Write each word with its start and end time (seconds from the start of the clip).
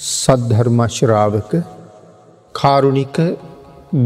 සද්ධර්මශ්‍රාවක 0.00 1.50
කාරුණික 2.54 3.16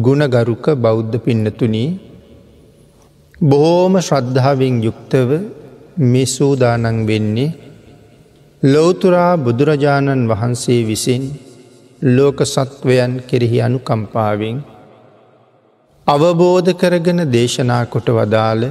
ගුණගරුක 0.05 0.67
බෞද්ධ 0.77 1.17
පින්නතුනී 1.19 1.91
බොහෝම 3.45 3.95
ශ්‍රද්ධාවෙන් 3.99 4.77
යුක්තව 4.83 5.31
මෙසූදානන් 6.07 6.99
වෙන්නේ 7.07 7.55
ලෝතුරා 8.63 9.33
බුදුරජාණන් 9.39 10.25
වහන්සේ 10.31 10.81
විසින් 10.83 11.23
ලෝක 12.09 12.39
සත්වයන් 12.45 13.13
කෙරෙහි 13.29 13.61
අනු 13.61 13.79
කම්පාවෙන් 13.81 14.57
අවබෝධ 16.07 16.73
කරගෙන 16.75 17.21
දේශනා 17.29 17.85
කොට 17.87 18.09
වදාළ 18.11 18.65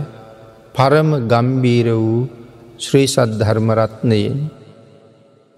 පරම 0.75 1.09
ගම්බීර 1.31 1.87
වූ 1.93 2.19
ශ්‍රී 2.79 3.07
සද්ධර්මරත්නයෙන් 3.07 4.37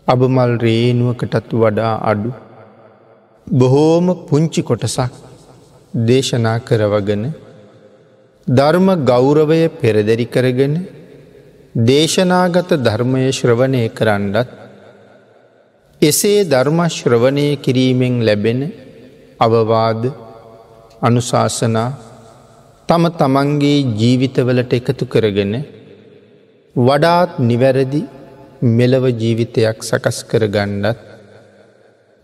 අබමල් 0.07 0.51
රේනුවකටත් 0.59 1.51
වඩා 1.55 1.93
අඩු. 2.03 2.31
බොහෝම 3.47 4.07
පුංචි 4.27 4.61
කොටසක් 4.61 5.13
දේශනා 6.01 6.59
කරවගෙන 6.59 7.23
ධර්ම 8.47 8.87
ගෞරවය 9.03 9.61
පෙරදැරි 9.71 10.27
කරගෙන 10.27 10.75
දේශනාගත 11.85 12.69
ධර්මය 12.79 13.23
ශ්‍රවණය 13.31 13.83
කරන්නත් 13.89 14.49
එසේ 16.01 16.39
ධර්මශ්‍රවණය 16.45 17.47
කිරීමෙන් 17.57 18.15
ලැබෙන 18.21 18.61
අවවාද 19.39 20.03
අනුශාසනා 21.01 21.89
තම 22.89 23.03
තමන්ගේ 23.13 23.85
ජීවිතවලට 23.93 24.73
එකතු 24.73 25.05
කරගෙන 25.05 25.53
වඩාත් 26.75 27.31
නිවැරදි 27.41 28.01
මෙලව 28.67 29.03
ජීවිතයක් 29.13 29.77
සකස් 29.83 30.17
කර 30.23 30.43
ගණ්ඩත් 30.47 30.99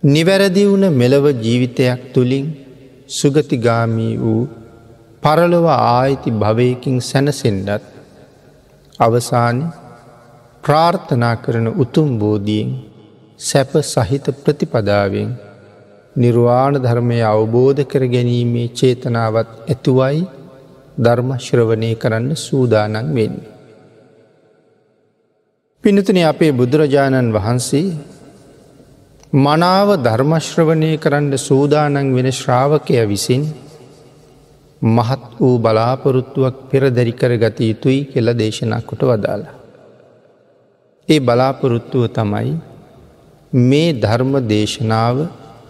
නිවැරදි 0.04 0.64
වුණ 0.66 0.86
මෙලව 0.94 1.26
ජීවිතයක් 1.38 2.02
තුළින් 2.14 2.48
සුගතිගාමී 3.10 4.16
වූ 4.18 4.50
පරලොව 5.24 5.66
ආයිති 5.70 6.32
භවයකින් 6.34 6.98
සැනසෙන්ඩත් 7.02 7.86
අවසානි 9.00 9.66
ප්‍රාර්ථනා 10.64 11.36
කරන 11.36 11.68
උතුම් 11.76 12.10
බෝධියෙන් 12.20 12.70
සැප 13.40 13.72
සහිත 13.84 14.26
ප්‍රතිපදාවෙන් 14.44 15.30
නිර්වාණ 16.16 16.76
ධර්මය 16.78 17.20
අවබෝධ 17.26 17.82
කර 17.84 18.04
ගැනීමේ 18.08 18.68
චේතනාවත් 18.72 19.50
ඇතුවයි 19.66 20.22
ධර්මශ්‍රවනය 20.98 21.92
කරන්න 21.96 22.36
සූදානන් 22.38 23.08
වෙන්න. 23.16 23.36
පිනතුන 25.84 26.18
අපේ 26.24 26.52
බුදුරජාණන් 26.52 27.30
වහන්සේ 27.32 27.86
මනාව 29.38 29.90
ධර්මශ්‍රවනය 29.98 30.90
කරන්න 30.98 31.34
සූදානන් 31.40 32.12
වෙන 32.16 32.28
ශ්‍රාවකය 32.32 33.00
විසින් 33.06 33.44
මහත් 34.82 35.24
වූ 35.40 35.56
බලාපොරොත්තුවක් 35.58 36.62
පෙරදැරි 36.70 37.14
කර 37.14 37.34
ගත 37.38 37.58
යුතුයි 37.62 38.00
කෙල 38.06 38.28
දේශනා 38.36 38.82
කොට 38.82 39.02
වදාලා. 39.02 39.58
ඒ 41.10 41.20
බලාපොරොත්තුව 41.20 42.04
තමයි 42.12 42.54
මේ 43.54 43.92
ධර්ම 43.96 44.34
දේශනාව 44.48 45.18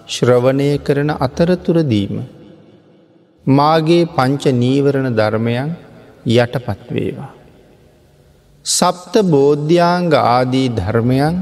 ශ්‍රවණය 0.08 0.72
කරන 0.80 1.12
අතරතුරදීම. 1.20 2.16
මාගේ 3.46 4.10
පංච 4.16 4.44
නීවරණ 4.56 5.16
ධර්මයන් 5.16 5.70
යටපත්වේවා. 6.36 7.36
සප්ත 8.66 9.14
බෝධ්‍යාංග 9.26 10.14
ආදී 10.14 10.70
ධර්මයන් 10.70 11.36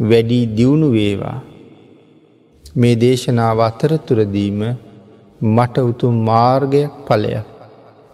වැඩී 0.00 0.46
දියුණු 0.48 0.88
වේවා. 0.90 1.42
මේ 2.64 2.96
දේශනාව 2.96 3.58
අතරතුරදීම 3.60 4.60
මට 5.48 5.76
උතුම් 5.80 6.14
මාර්ගයක් 6.22 6.92
පලයක් 7.06 7.46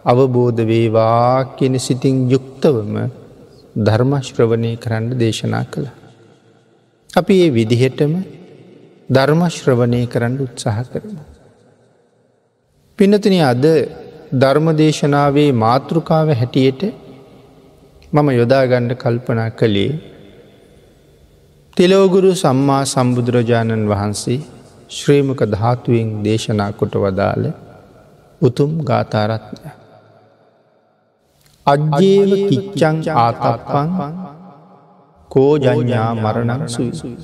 අවබෝධ 0.05 0.61
වේවා 0.63 1.55
කියෙන 1.55 1.79
සිතින් 1.79 2.29
යුක්තවම 2.29 2.93
ධර්මශ්‍රවණය 3.77 4.71
කරන්න 4.77 5.17
දේශනා 5.17 5.65
කළ. 5.65 5.87
අපි 7.13 7.33
ඒ 7.41 7.49
විදිහෙටම 7.49 8.13
ධර්මශ්‍රවණය 9.09 10.01
කරන්න 10.07 10.37
උත්සාහ 10.39 10.77
කරමු. 10.85 11.21
පිනතින 12.99 13.35
අද 13.43 13.65
ධර්මදේශනාවේ 14.33 15.51
මාතෘකාව 15.55 16.27
හැටියට 16.31 17.00
මම 18.13 18.29
යොදාගණ්ඩ 18.31 18.93
කල්පනා 19.01 19.49
කළේ 19.51 19.91
තිලෝගුරු 21.77 22.31
සම්මා 22.35 22.79
සම්බුදුරජාණන් 22.85 23.85
වහන්සේ 23.91 24.39
ශ්‍රීමක 24.89 25.41
ධාතුවෙන් 25.53 26.09
දේශනා 26.25 26.71
කොට 26.71 26.95
වදාළ 27.03 27.45
උතුම් 28.41 28.73
ගාථාරත්නය. 28.89 29.71
අජ්‍යේව 31.65 32.31
කිච්චං 32.49 32.99
ආතප්පං 33.15 33.89
කෝජඥා 35.31 36.11
මරණං 36.15 36.67
සුයි. 36.69 37.15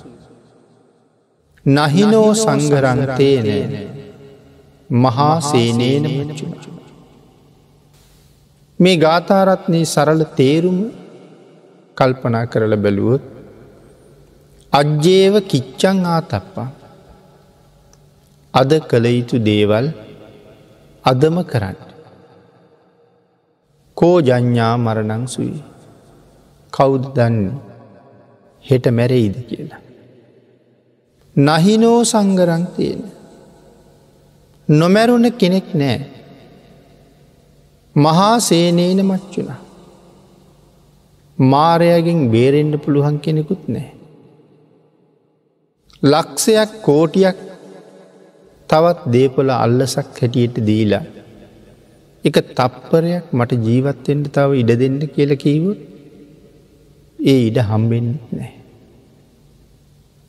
නහිනෝ 1.66 2.31
සංගරන්තේන 2.36 3.52
මහා 4.90 5.38
සේනේන 5.42 6.12
මච්චුනා. 6.14 6.76
මේ 8.79 8.97
ගාථාරත්නයේ 8.97 9.83
සරල 9.83 10.21
තේරුම 10.38 10.79
කල්පනා 11.97 12.45
කරල 12.45 12.75
බැලුවොත් 12.75 13.23
අජ්ජේව 14.73 15.35
කිච්චං 15.41 15.99
ආතප්පා. 16.05 16.69
අද 18.53 18.71
කළ 18.89 19.05
යුතු 19.05 19.38
දේවල් 19.39 19.88
අදම 21.03 21.38
කරන්න. 21.43 21.77
කෝ 23.97 24.17
ජඥා 24.21 24.75
මරණං 24.77 25.23
සුයි. 25.27 25.63
කෞුද 26.73 27.03
දන්න? 27.15 27.59
හෙට 28.65 28.85
මැරෙයිද 28.88 29.35
කියලා. 29.49 29.81
නහිනෝ 31.35 31.99
සංගරන්තයෙන 32.03 33.01
නොමැරුණ 34.69 35.27
කෙනෙක් 35.31 35.69
නෑ. 35.75 36.16
මහා 37.97 38.34
සේනේන 38.47 39.00
මච්චුණ. 39.06 39.52
මාරයගෙන් 41.38 42.19
බේරෙන්ඩ 42.34 42.75
පුළුවන් 42.84 43.16
කෙනෙකුත් 43.25 43.63
නෑ. 43.68 43.88
ලක්ෂයක් 46.03 46.72
කෝටියක් 46.88 47.40
තවත් 48.69 49.00
දේපොල 49.13 49.50
අල්ලසක් 49.56 50.19
හැටියට 50.22 50.57
දීලා. 50.68 51.06
එක 52.24 52.38
තප්පරයක් 52.57 53.25
මට 53.38 53.59
ජීවත්තෙන්ට 53.68 54.30
තව 54.36 54.59
ඉඩ 54.62 54.72
දෙන්න 54.84 55.00
කියල 55.16 55.34
කීවොත් 55.46 55.80
ඒ 57.19 57.40
ඉඩ 57.47 57.57
හම්බෙන් 57.69 58.07
නෑ. 58.31 58.52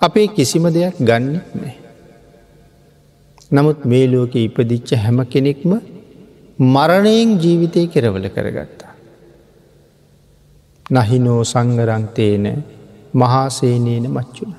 අපේ 0.00 0.26
කිසිම 0.36 0.64
දෙයක් 0.78 0.96
ගන්නෙත් 1.10 1.52
නෑ. 1.60 1.76
නමුත් 3.50 3.78
මේ 3.90 4.10
ලෝක 4.14 4.34
ඉපදිච්ච 4.46 4.90
හැම 5.04 5.18
කෙනෙක්ම 5.34 5.72
මරණයෙන් 6.58 7.38
ජීවිතය 7.38 7.86
කෙරවල 7.86 8.28
කරගත්තා. 8.28 8.94
නහිනෝ 10.90 11.44
සංගරන්තේන 11.44 12.64
මහාසේනේන 13.14 14.10
මච්චුණ. 14.10 14.54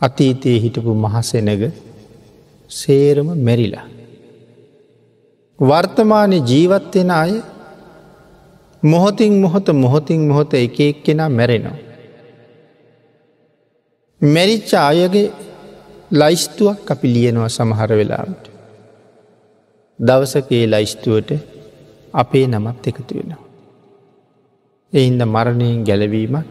අතීතයේ 0.00 0.58
හිටපු 0.58 0.94
මහසෙනග 0.96 1.72
සේරම 2.70 3.28
මැරිලා. 3.38 3.86
වර්තමානය 5.58 6.36
ජීවත්වෙන 6.42 7.10
අය 7.12 7.32
මොහොතින් 8.82 9.32
මොහොත 9.34 9.68
මොහොතින් 9.74 10.20
මොහොත 10.20 10.54
එක 10.54 10.80
එක් 10.80 11.02
කෙනා 11.04 11.28
මැරෙනවා. 11.30 11.78
මැරිච්ච 14.20 14.70
අයගේ 14.74 15.32
ලයිස්තුවක් 16.12 16.90
අපි 16.90 17.14
ලියනවා 17.14 17.48
සමහර 17.48 17.90
වෙලාට. 17.92 18.49
දවසකේ 20.00 20.64
ලයිස්තුවට 20.66 21.30
අපේ 22.14 22.46
නමත් 22.46 22.84
එකතු 22.86 23.12
වෙනවා. 23.14 23.42
එහින්ද 24.92 25.22
මරණයෙන් 25.26 25.84
ගැලවීමක් 25.84 26.46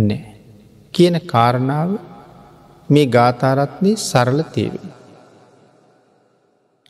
නෑ. 0.00 0.20
කියන 0.94 1.16
කාරණාව 1.26 1.90
මේ 2.88 3.06
ගාථාරත්නය 3.08 3.92
සරල 3.98 4.40
තේරුම්. 4.54 4.88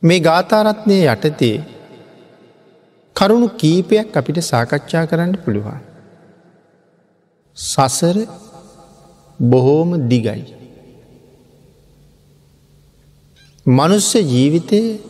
මේ 0.02 0.20
ගාථාරත්නය 0.20 0.96
යටතේ 1.06 1.56
කරුණු 3.16 3.48
කීපයක් 3.58 4.16
අපිට 4.16 4.38
සාකච්ඡා 4.42 5.04
කරන්න 5.06 5.34
පුළුවන්. 5.44 5.80
සසර 7.56 8.16
බොහෝම 9.40 9.90
දිගයි. 10.08 10.42
මනුස්ස 13.66 14.10
ජීවිතයේ 14.32 15.09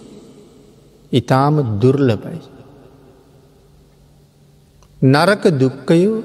ඉතාම 1.12 1.54
දුර්ලබයි. 1.80 2.40
නරක 5.02 5.44
දුක්කයෝ 5.60 6.22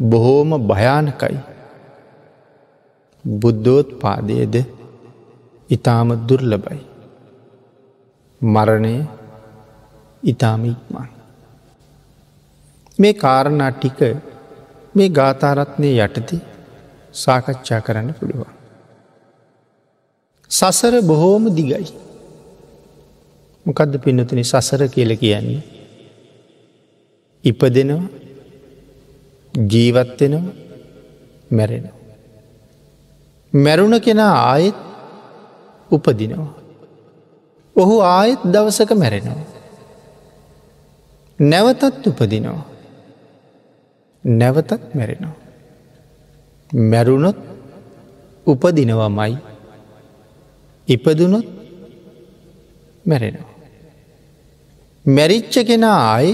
බොහෝම 0.00 0.50
භයානකයි. 0.68 1.38
බුද්ධෝත් 3.24 3.88
පාදයද 4.00 4.54
ඉතාම 5.70 6.08
දුර්ලබයි. 6.28 6.80
මරණය 8.40 8.94
ඉතාම 10.22 10.62
ඉක්මන්. 10.64 11.08
මේ 12.98 13.14
කාරණා 13.14 13.72
ටික 13.72 14.00
මේ 14.94 15.08
ගාථාරත්නය 15.10 15.90
යටති 15.98 16.36
සාකච්ඡා 17.14 17.80
කරන්න 17.80 18.14
පුළුවන්. 18.14 18.52
සසර 20.50 20.94
බොහෝම 21.02 21.44
දිගයි. 21.50 22.11
මොකදද 23.66 23.94
පින්නතුන 24.04 24.44
සසර 24.44 24.82
කියල 24.88 25.16
කියන්නේ. 25.16 25.62
ඉපදෙනවා 27.44 28.08
ජීවත්වෙනවා 29.54 30.54
මැරෙනවා. 31.50 31.96
මැරුණ 33.52 34.00
කෙනා 34.00 34.34
ආයෙත් 34.50 34.78
උපදිනවා. 35.90 36.54
ඔහු 37.76 37.94
ආයෙත් 38.00 38.40
දවසක 38.52 38.90
මැරෙනවා. 38.94 39.46
නැවතත් 41.40 42.06
උපදිනවා. 42.06 42.64
නැවතත් 44.24 44.94
මැරෙනවා. 44.94 45.36
මැරුණොත් 46.72 47.38
උපදිනවමයි 48.46 49.36
ඉපදුනොත් 50.88 51.46
මැරෙනවා. 53.06 53.51
මැරිච්ච 55.04 55.54
කෙනා 55.66 55.98
ආය 56.08 56.28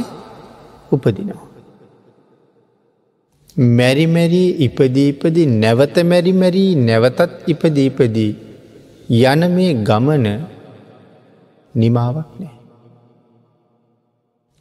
උපදිනවා. 0.92 1.48
මැරිමැරී 3.78 4.50
ඉපදීපදී 4.66 5.46
නැවත 5.54 5.96
මැරිමැරී 6.04 6.74
නැවතත් 6.80 7.48
ඉපදීපදී 7.48 8.30
යන 9.24 9.42
මේ 9.54 9.72
ගමන 9.82 10.26
නිමාවක් 11.74 12.30
නෑ. 12.40 12.56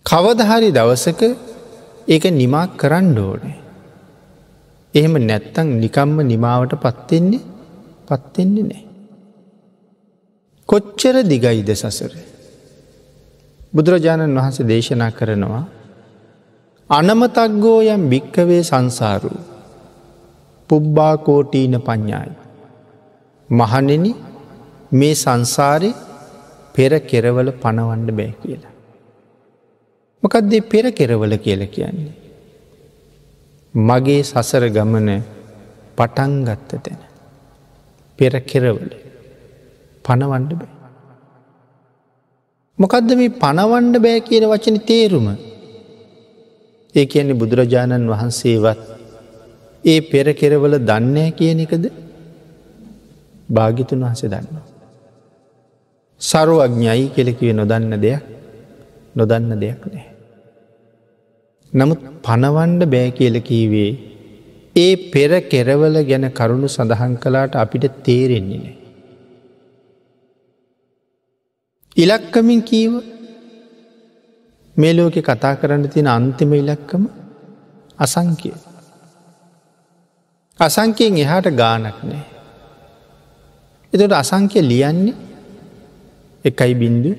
කවදහරි 0.05 0.71
දවසක 0.71 1.21
ඒක 2.07 2.25
නිමා 2.31 2.65
කරන්න 2.77 3.17
ඕනේ. 3.19 3.57
එහෙම 4.93 5.15
නැත්තං 5.21 5.69
නිකම්ම 5.83 6.17
නිමාවට 6.23 6.73
පත්වෙන්නේ 6.77 7.43
පත්වෙන්නේ 8.07 8.63
නෑ. 8.63 8.83
කොච්චර 10.69 11.15
දිගයිද 11.23 11.69
සසර. 11.75 12.13
බුදුරජාණන් 13.77 14.37
වහන්සේ 14.37 14.67
දේශනා 14.67 15.11
කරනවා 15.11 15.63
අනමතක්ගෝ 16.89 17.79
යම් 17.85 18.03
භික්කවේ 18.09 18.63
සංසාරු 18.63 19.31
පුබ්බාකෝටීන 20.69 21.75
පඤ්ඥායි. 21.81 22.35
මහනෙන 23.49 24.05
මේ 24.91 25.15
සංසාරය 25.15 25.91
පෙර 26.75 26.91
කෙරවල 27.01 27.49
පණවන්න 27.53 28.07
බෑ 28.11 28.33
කියලා. 28.41 28.73
මොකක්දේ 30.23 30.61
පෙර 30.63 30.85
කෙරවල 30.91 31.33
කියල 31.37 31.61
කියන්නේ. 31.67 32.15
මගේ 33.73 34.23
සසර 34.23 34.63
ගමන 34.69 35.09
පටන්ගත්ත 35.97 36.71
තැන. 36.79 36.99
පෙර 38.19 38.33
කෙරවල 38.43 38.89
පණවන්ඩ 40.05 40.51
බෑ. 40.55 40.76
මොකදද 42.79 43.11
මේ 43.19 43.35
පණවන්ඩ 43.35 43.95
බෑ 43.99 44.19
කියන 44.21 44.43
වචන 44.45 44.77
තේරුම 44.81 45.27
ඒ 46.95 47.05
කියන්නේ 47.05 47.39
බුදුරජාණන් 47.41 48.05
වහන්සේවත් 48.07 48.81
ඒ 49.83 49.99
පෙර 50.01 50.27
කෙරවල 50.33 50.75
දන්නෑ 50.81 51.31
කියන 51.31 51.59
එකද 51.65 51.85
භාගිතුන් 53.49 54.05
වහස 54.05 54.23
දන්නවා. 54.25 54.65
සරුවඥයි 56.21 57.07
කෙලෙකිව 57.09 57.51
නොදන්න 57.53 57.93
දෙයක් 57.97 58.23
නොදන්න 59.15 59.51
දෙයක් 59.55 59.83
නෑ. 59.87 60.07
නමුත් 61.73 62.01
පනවන්ඩ 62.21 62.83
බෑ 62.87 63.09
කියලකීවේ 63.11 63.91
ඒ 64.75 64.91
පෙර 65.11 65.31
කෙරවල 65.45 65.95
ගැන 66.03 66.27
කරුණු 66.31 66.69
සඳහන් 66.69 67.13
කලාට 67.23 67.53
අපිට 67.55 67.85
තේරෙන්නේ 68.03 68.59
නෑ. 68.59 68.75
ඉලක්කමින් 71.97 72.61
කීව 72.61 72.93
මේ 74.75 74.93
ලෝකෙ 74.93 75.21
කතා 75.21 75.53
කරන්න 75.55 75.89
තියෙන 75.89 76.07
අන්තිම 76.07 76.51
ඉලක්කම 76.53 77.03
අසංකය. 77.99 78.51
අසංකයෙන් 80.59 81.17
එහාට 81.17 81.47
ගානක් 81.53 81.97
නෑ. 82.03 82.25
එතට 83.93 84.13
අසංකය 84.13 84.59
ලියන්නේ 84.63 85.15
එකයි 86.45 86.73
බින්දු 86.75 87.11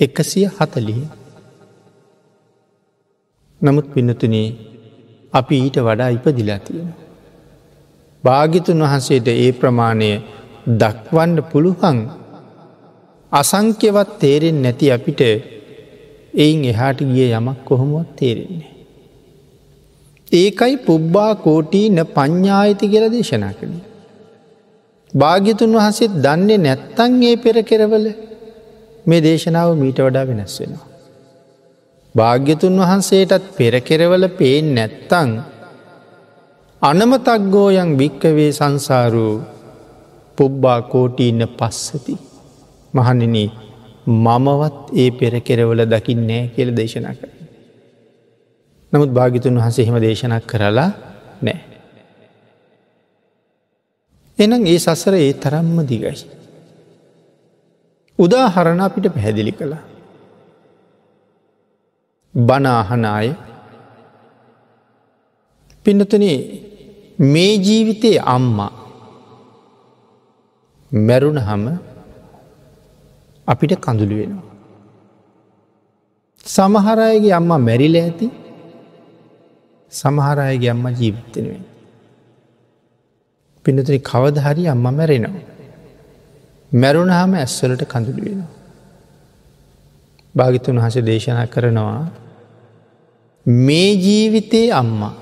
එකසිය 0.00 0.46
හතලිය. 0.48 1.04
නමුත් 3.60 3.86
පිනතුනේ 3.94 4.48
අපි 5.32 5.54
ඊට 5.56 5.78
වඩා 5.78 6.08
ඉපදිලා 6.08 6.58
තියෙන. 6.58 6.90
භාගිතුන් 8.24 8.82
වහන්සේට 8.82 9.28
ඒ 9.34 9.50
ප්‍රමාණය 9.52 10.10
දක්වන්න 10.80 11.38
පුළුවන් 11.50 11.98
අසංක්‍යවත් 13.34 14.10
තේරෙන් 14.18 14.58
නැති 14.62 14.86
අපිට 14.90 15.20
එයින් 16.34 16.62
එහාට 16.64 17.00
ගිය 17.08 17.28
යමක් 17.30 17.58
කොහොමුවත් 17.64 18.10
තේරෙන්නේ. 18.16 18.72
ඒකයි 20.32 20.76
පුබ්බා 20.80 21.32
කෝටී 21.36 21.86
න 21.90 22.00
ප්ඥායිති 22.10 22.86
කියල 22.88 23.06
දේශනා 23.12 23.52
කළ. 23.52 23.74
භාග්‍යතුන් 25.14 25.76
වහසෙත් 25.76 26.12
දන්නේ 26.18 26.58
නැත්තන් 26.58 27.22
ඒ 27.22 27.36
පෙර 27.36 27.56
කෙරවල 27.62 28.06
මේ 29.06 29.20
දේශනාව 29.20 29.70
මීට 29.74 29.98
වඩා 29.98 30.26
වෙනස් 30.26 30.54
වෙනවා. 30.60 30.86
භාග්‍යතුන් 32.14 32.76
වහන්සේටත් 32.80 33.46
පෙරකෙරවල 33.56 34.24
පේෙන් 34.32 34.66
නැත්තං 34.74 35.30
අනමතක්ගෝයන් 36.82 37.90
භික්කවේ 37.96 38.50
සංසාරූ 38.52 39.34
පුබ්බා 40.38 40.80
කෝටීන්න 40.84 41.42
පස්සති. 41.58 42.14
මහනින 42.94 43.36
මමවත් 44.06 44.76
ඒ 44.94 45.10
පෙරකෙරවල 45.10 45.80
දකිින් 45.86 46.20
නෑ 46.26 46.50
කියල 46.54 46.70
දේශනා 46.76 47.14
කර. 47.14 47.30
නමුත් 48.92 49.10
භාගිතුන් 49.10 49.58
වහසේ 49.58 49.86
හෙම 49.86 49.96
දේශනක් 50.00 50.44
කරලා 50.46 50.90
නෑ. 51.42 51.60
එනම් 54.38 54.62
ඒ 54.66 54.78
සසර 54.78 55.14
ඒ 55.14 55.32
තරම්ම 55.34 55.76
දිගයි. 55.86 56.14
උදාහරණ 58.18 58.80
අපිට 58.80 59.06
පැහැදිලි 59.14 59.52
කළා. 59.52 59.82
බනාහනාය 62.34 63.28
පින්නතුන 65.86 66.24
මේ 67.24 67.52
ජීවිතයේ 67.56 68.20
අම්මා 68.26 68.72
මැරුණ 70.92 71.38
හම 71.38 71.64
අපිට 73.48 73.72
කඳුළු 73.80 74.16
වෙනවා. 74.16 74.50
සමහරයගේ 76.46 77.32
අම්මා 77.32 77.58
මැරිල 77.58 77.96
ඇති 77.96 78.26
සමහරයගේ 79.92 80.70
අම්ම 80.70 80.86
ජීවිතනුවෙන්. 80.90 81.64
පිනතුනි 83.64 83.98
කවදහරි 84.00 84.68
අම්ම 84.68 84.86
මැරෙනවා. 84.90 85.44
මැරුණහම 86.72 87.32
ඇස්වලට 87.34 87.82
කඳුළු 87.84 88.22
වෙනවා. 88.24 88.52
භාගිතුන් 90.34 90.78
හස 90.78 90.96
දේශනා 91.06 91.46
කරනවා 91.46 92.06
මේ 93.46 93.90
ජීවිතයේ 93.96 94.72
අම්මා 94.72 95.14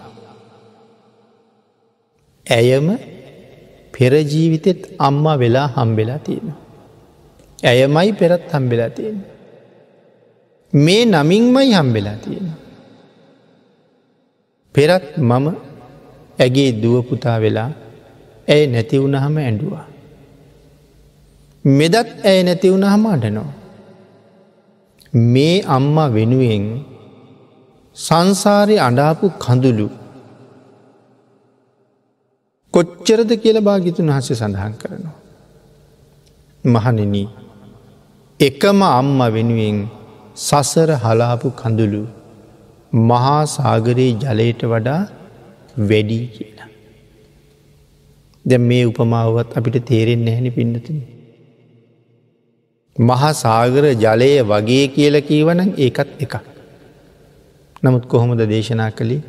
ඇයම 2.47 2.89
පෙරජීවිතෙත් 3.95 4.81
අම්මා 4.99 5.39
වෙලා 5.39 5.69
හම්බෙලා 5.69 6.19
තියෙන. 6.19 6.62
ඇයමයි 7.63 8.13
පෙරත් 8.13 8.43
හම්බෙලා 8.53 8.91
තියෙන. 8.91 9.19
මේ 10.73 11.05
නමින්මයි 11.07 11.71
හම්බෙලා 11.73 12.17
තියෙන. 12.17 12.49
පෙරත් 14.75 15.07
මම 15.21 15.47
ඇගේ 16.39 16.71
දුවපුතා 16.83 17.39
වෙලා 17.41 17.71
ඇය 18.49 18.63
නැතිවුණහම 18.67 19.37
ඇඩුවා. 19.39 19.87
මෙදත් 21.65 22.09
ඇය 22.25 22.41
නැතිවුණ 22.43 22.85
හම 22.85 23.05
අඩනවා. 23.07 23.53
මේ 25.33 25.57
අම්මා 25.69 26.15
වෙනුවෙන් 26.15 26.65
සංසාරය 27.97 28.77
අඩාපු 28.79 29.27
කඳුළු 29.39 29.89
කොච්චරද 32.75 33.31
කියල 33.43 33.59
භාගිතුන් 33.61 34.09
වහසේ 34.09 34.37
සඳහන් 34.37 34.75
කරනවා. 34.79 35.17
මහනෙන 36.65 37.15
එකම 38.47 38.81
අම්ම 38.89 39.19
වෙනුවෙන් 39.35 39.79
සසර 40.39 40.91
හලාපු 41.05 41.49
කඳුළු 41.53 42.03
මහා 43.11 43.41
සාගරයේ 43.47 44.13
ජලයට 44.23 44.63
වඩා 44.65 45.01
වැඩී 45.91 46.25
කියලා. 46.37 46.69
දැ 48.45 48.61
මේ 48.69 48.85
උපමාවත් 48.85 49.53
අපිට 49.59 49.77
තේරෙන් 49.85 50.25
නැහැනි 50.25 50.51
පින්නතින. 50.51 50.99
මහා 52.97 53.33
සාගර 53.35 53.85
ජලය 53.97 54.33
වගේ 54.45 54.87
කියල 54.89 55.21
කීවනන් 55.21 55.71
ඒකත් 55.79 56.11
එකක්. 56.21 56.35
නමුත් 57.83 58.05
කොහොමද 58.07 58.43
දේශනා 58.47 58.91
කළේ 58.91 59.23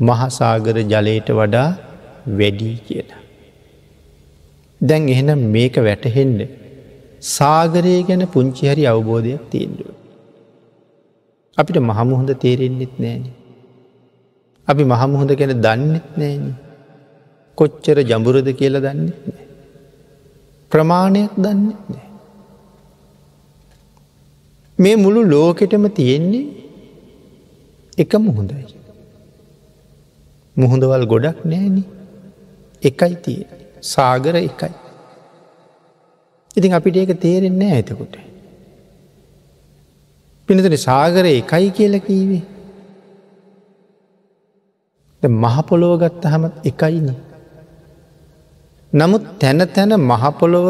මහසාගර 0.00 0.76
ජලයට 0.84 1.28
වඩා 1.30 1.68
වැඩී 2.38 2.76
කියලා. 2.86 3.20
දැන් 4.80 5.08
එහෙනම් 5.08 5.40
මේක 5.48 5.74
වැටහෙන්ඩ 5.78 6.40
සාගරය 7.20 8.02
ගැන 8.02 8.26
පුංචි 8.26 8.68
හරි 8.68 8.86
අවබෝධයක් 8.86 9.50
තියෙන්ඩුව. 9.50 9.94
අපිට 11.58 11.76
මහමුහොඳ 11.76 12.30
තේරෙන්න්නෙත් 12.32 12.94
නෑන. 13.00 13.24
අපි 14.68 14.84
මහමුහොඳ 14.84 15.32
ගැන 15.32 15.60
දන්නෙත් 15.60 16.18
නෑන. 16.18 16.54
කොච්චර 17.54 17.98
ජඹුරද 18.00 18.48
කියල 18.56 18.74
දන්නෙත් 18.80 19.18
නෑ. 19.28 19.46
ප්‍රමාණයක් 20.70 21.30
දන්නෙත් 21.36 21.82
නෑ. 21.90 22.08
මේ 24.78 24.96
මුළු 24.96 25.20
ලෝකෙටම 25.22 25.86
තියෙන්නේ 25.88 26.46
එක 27.98 28.14
මුහොඳයි. 28.14 28.64
මුහොඳවල් 30.56 31.04
ගොඩක් 31.06 31.44
නෑන 31.44 31.84
එකයි 32.82 33.14
තිය 33.14 33.46
සාගර 33.82 34.34
එකයි. 34.36 34.72
ඉතින් 36.56 36.72
අපිට 36.72 36.96
ඒක 36.96 37.12
තේරෙන්නේ 37.20 37.72
ඇතකොට. 37.72 38.14
පිනතන 40.48 40.76
සාගරය 40.78 41.30
එකයි 41.40 41.68
කියල 41.70 41.94
කීවේ. 42.00 42.44
මහපොලොව 45.22 45.92
ගත්ත 46.00 46.24
හමත් 46.26 46.54
එකයින. 46.64 47.08
නමුත් 48.92 49.22
තැන 49.38 49.60
තැන 49.68 49.92
මහපොළොව 50.02 50.66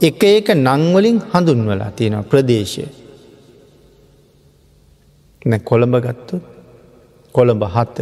එක 0.00 0.22
එක 0.24 0.48
නංවලින් 0.56 1.18
හඳුන්වලා 1.32 1.90
තියෙනවා 1.90 2.28
ප්‍රදේශය. 2.30 2.84
නැ 5.42 5.60
කොළඹ 5.60 5.96
ගත්තු 5.96 6.36
කොළඹ 7.34 7.62
හත 7.66 7.96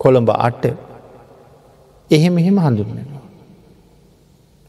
කොළඹ 0.00 0.30
අට 0.38 0.64
එහෙම 2.10 2.34
එහෙම 2.38 2.58
හඳුන්වනවා. 2.58 3.21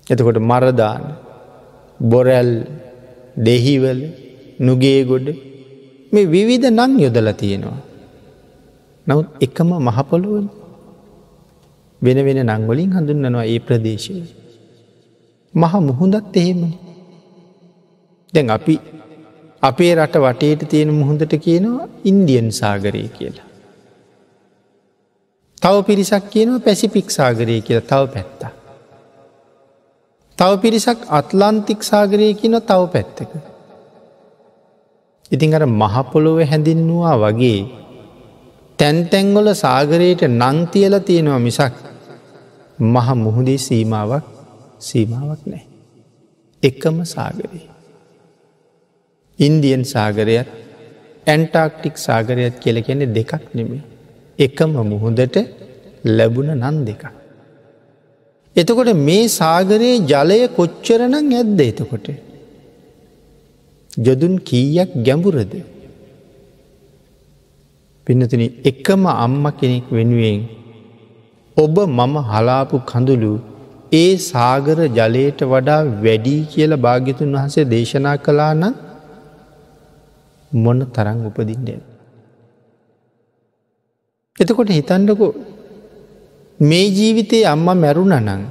එතකොට 0.07 0.38
මරදාන 0.41 1.03
බොරැල් 2.00 2.51
දෙහිවල 3.38 4.00
නුගේ 4.60 5.01
ගොඩ 5.03 5.27
මේ 6.12 6.25
විවිධ 6.25 6.67
නං 6.69 6.91
යොදල 7.00 7.29
තියෙනවා. 7.33 7.79
නමුත් 9.07 9.27
එකම 9.41 9.69
මහපොළුවන් 9.79 10.48
වෙන 12.01 12.17
වෙන 12.25 12.39
නංවලින් 12.48 12.91
හඳුන්නනවා 12.91 13.45
ඒ 13.45 13.60
ප්‍රදේශය. 13.60 14.15
මහ 15.53 15.74
මුහුදත් 15.81 16.36
එහෙමනි. 16.36 16.72
දැන් 18.33 18.50
අපි 18.50 18.75
අපේ 19.63 19.91
රට 19.95 20.15
වටේට 20.17 20.62
තියෙන 20.69 20.91
මුහොඳට 20.91 21.33
කියනවා 21.38 21.88
ඉන්දියන් 22.03 22.48
සාගරය 22.51 23.03
කියලා. 23.10 23.48
තව 25.62 25.75
පිරිසක් 25.81 26.25
කියනවා 26.29 26.60
පැසිපික් 26.60 27.07
සාගරය 27.10 27.62
කියලා 27.62 27.89
තව 27.89 28.03
පැත්තා. 28.13 28.51
තව 30.37 30.51
පිරිසක් 30.61 30.99
අත්ලාන්තික් 31.09 31.79
සාගරය 31.81 32.27
කියන 32.33 32.55
තව 32.61 32.81
පැත්තක. 32.93 33.31
ඉතින් 35.31 35.53
අර 35.53 35.63
මහපොළොව 35.73 36.39
හැඳින්නවා 36.43 37.15
වගේ 37.23 37.59
තැන්තැංගොල 38.79 39.47
සාගරයට 39.55 40.21
නංතියල 40.31 40.95
තියෙනවා 40.99 41.39
මිසක් 41.39 41.75
මහ 42.79 43.07
මුහුදේ 43.15 43.59
සීමාවක් 43.59 44.25
සීමාවක් 44.79 45.41
නෑ. 45.45 45.63
එකම 46.63 46.97
සාගරයේ. 47.05 47.69
ඉන්දියන් 49.39 49.83
සාගරයත් 49.85 50.49
ඇන්ටාක්ටික් 51.27 51.95
සාගරයත් 51.97 52.55
කියල 52.59 52.77
කෙනෙ 52.81 53.05
දෙකක් 53.07 53.43
නෙමේ. 53.53 53.83
එකම 54.39 54.71
මුහුදට 54.83 55.35
ලැබුණ 56.07 56.51
නන් 56.55 56.77
දෙකක්. 56.85 57.22
එතකොට 58.55 58.89
මේ 59.00 59.22
සාගරයේ 59.31 60.01
ජලය 60.12 60.39
කොච්චරනං 60.57 61.15
ඇද්ද 61.33 61.62
එතකොට. 61.62 62.07
ජොදුන් 63.98 64.33
කීයක් 64.39 64.91
ගැඹුරද. 65.05 65.53
පිනතින 68.07 68.43
එකම 68.63 69.03
අම්ම 69.15 69.45
කෙනෙක් 69.60 69.88
වෙනුවෙන් 69.89 70.39
ඔබ 71.57 71.75
මම 71.89 72.15
හලාපු 72.29 72.77
කඳුළු 72.86 73.33
ඒ 73.91 74.12
සාගර 74.24 74.77
ජලයට 74.98 75.41
වඩා 75.45 75.81
වැඩී 76.03 76.41
කියල 76.51 76.72
භාග්‍යතුන් 76.77 77.36
වහන්සේ 77.38 77.65
දේශනා 77.65 78.17
කලා 78.17 78.53
නම් 78.53 78.75
මොන 80.51 80.79
තරං 80.95 81.19
උපදින්ඩ. 81.25 81.69
එතකොට 84.38 84.69
හිතන්ඩකෝ 84.69 85.31
මේ 86.70 86.88
ජීවිතයේ 86.98 87.46
අම්ම 87.53 87.67
මැරුණ 87.84 88.15
නං 88.20 88.43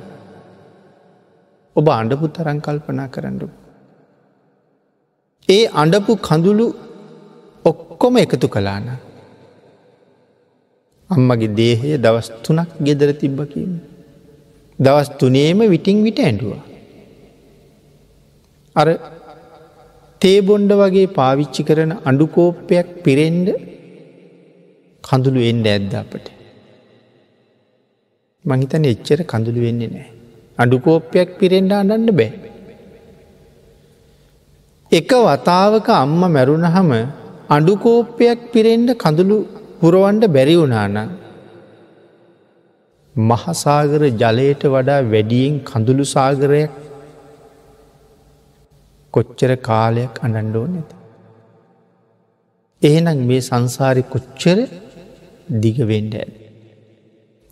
ඔබ 1.77 1.87
අඩපු 1.99 2.27
තරං 2.37 2.59
කල්පනා 2.67 3.09
කරන්නඩු. 3.15 3.47
ඒ 5.49 5.65
අඩපු 5.83 6.13
කඳුළු 6.29 6.67
ඔක්කොම 7.65 8.17
එකතු 8.25 8.49
කලාන. 8.49 8.89
අම්මගේ 11.11 11.55
දේහය 11.61 11.91
දවස් 12.05 12.29
තුනක් 12.45 12.71
ගෙදර 12.89 13.11
තිබ්බකීම. 13.23 13.73
දවස් 14.79 15.09
තුනේම 15.21 15.63
විටිං 15.75 16.05
විට 16.05 16.21
ඇඩුවා. 16.27 16.63
අර 18.77 18.89
තේබොන්්ඩ 20.21 20.73
වගේ 20.83 21.09
පාවිච්චි 21.19 21.63
කරන 21.71 21.93
අඩුකෝප්පයක් 22.11 22.89
පිරෙන්ඩ 23.05 23.49
කඳුළු 25.05 25.41
එන්ඩ 25.51 25.67
ඇද්ද 25.75 25.95
අපට. 26.03 26.32
මහිතන 28.45 28.85
එච්චර 28.85 29.21
කඳුළු 29.25 29.61
වෙන්නේ 29.67 29.89
නෑ. 29.89 30.09
අඩුකෝප්පයක් 30.59 31.29
පිරෙන්ඩ 31.39 31.73
අඩන්න 31.73 32.09
බෑ. 32.13 32.31
එක 34.93 35.11
වතාවක 35.27 35.89
අම්ම 35.95 36.23
මැරුණහම 36.29 36.91
අඩුකෝප්පයක් 37.49 38.41
පිරෙන්ඩ 38.53 38.91
කඳුළු 38.95 39.39
පුරුවන්ඩ 39.81 40.25
බැරි 40.29 40.57
වුණාන. 40.57 40.99
මහසාගර 43.17 44.03
ජලයට 44.21 44.63
වඩා 44.67 45.01
වැඩියෙන් 45.05 45.55
කඳුළු 45.63 46.05
සාගරයක් 46.15 46.75
කොච්චර 49.15 49.51
කාලයක් 49.61 50.15
අනන්ඩෝ 50.27 50.67
නැත. 50.67 50.91
එහෙනම් 52.83 53.19
මේ 53.29 53.43
සංසාරි 53.43 54.03
කොච්චර 54.15 54.59
දිගවෙන්ඩ 55.61 56.15
ඇද. 56.15 56.42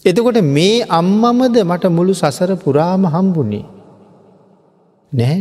එතකොට 0.04 0.38
මේ 0.48 0.84
අම්මමද 0.90 1.56
මට 1.62 1.84
මුළු 1.88 2.12
සසර 2.14 2.50
පුරාම 2.56 3.02
හම්බුණේ. 3.06 3.64
නෑ 5.12 5.38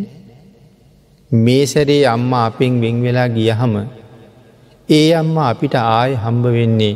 මේ 1.31 1.63
සැරේ 1.65 2.03
අම්ම 2.05 2.31
අපෙන් 2.37 2.81
වෙන් 2.81 2.97
වෙලා 3.01 3.29
ගියහම 3.29 3.75
ඒ 4.89 5.07
අම්ම 5.13 5.35
අපිට 5.41 5.75
ආය 5.75 6.11
හම්බ 6.15 6.45
වෙන්නේ 6.57 6.95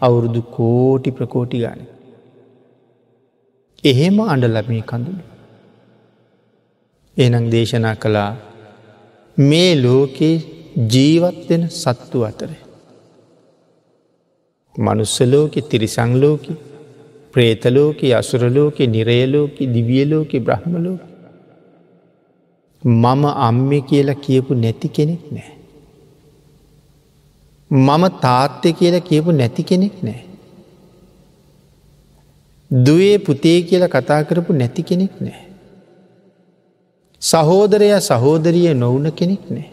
අවුරුදු 0.00 0.42
කෝටි 0.50 1.10
ප්‍රකෝටි 1.10 1.62
ගාන. 1.64 1.80
එහෙම 3.84 4.16
අඩලමී 4.26 4.82
කඳුළු. 4.82 5.22
එනම් 7.16 7.46
දේශනා 7.50 7.96
කළා 7.96 8.30
මේ 9.36 9.70
ලෝකයේ 9.76 10.34
ජීවත්වෙන 10.90 11.64
සත්තු 11.74 12.18
අතරේ. 12.22 12.60
මනුස්සලෝකෙ 14.74 15.60
තිරිසංලෝකි 15.62 16.52
ප්‍රේතලෝක 17.34 18.00
අසුරලෝක 18.20 18.76
නිරේලෝක 18.88 19.56
දිවියලෝක 19.74 20.30
බ්‍රහ්මලෝක 20.40 21.02
මම 22.82 23.24
අම්ම 23.38 23.70
කියලා 23.82 24.14
කියපු 24.16 24.54
නැති 24.54 24.88
කෙනෙක් 24.88 25.22
නෑ. 25.32 25.52
මම 27.70 28.04
තාත්්‍ය 28.20 28.72
කියලා 28.72 29.00
කියපු 29.00 29.32
නැති 29.32 29.62
කෙනෙක් 29.62 30.02
නෑ. 30.02 30.22
දුවේ 32.70 33.18
පුතේ 33.18 33.62
කියල 33.62 33.86
කතා 33.88 34.22
කරපු 34.24 34.52
නැති 34.52 34.82
කෙනෙක් 34.82 35.20
නෑ. 35.20 35.44
සහෝදරය 37.22 37.90
සහෝදරිය 38.00 38.74
නොවන 38.74 39.12
කෙනෙක් 39.12 39.44
නෑ. 39.50 39.68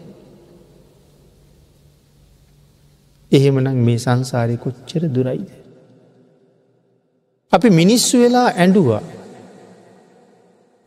එහෙමනම් 3.32 3.82
මේ 3.86 3.98
සංසාරය 3.98 4.56
කොච්චර 4.56 5.02
දුරයිද. 5.08 5.59
අපි 7.52 7.68
මිනිස්සු 7.70 8.16
වෙලා 8.18 8.48
ඇඩුවා 8.54 9.02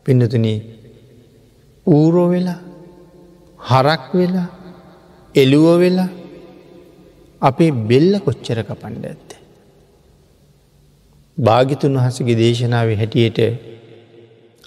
පින්නතුන 0.06 0.46
ඌරෝ 1.88 2.28
වෙලා 2.30 2.60
හරක් 3.60 4.06
වෙලා 4.14 4.50
එළුව 5.36 5.68
වෙලා 5.80 6.10
අපේ 7.42 7.72
බෙල්ල 7.90 8.14
කොච්චර 8.20 8.60
කපන්ඩ 8.64 9.06
ඇත්ත. 9.06 9.30
භාගිතුන් 11.38 12.00
වහසගේ 12.00 12.36
දේශනාව 12.36 12.90
හැටියට 12.96 13.40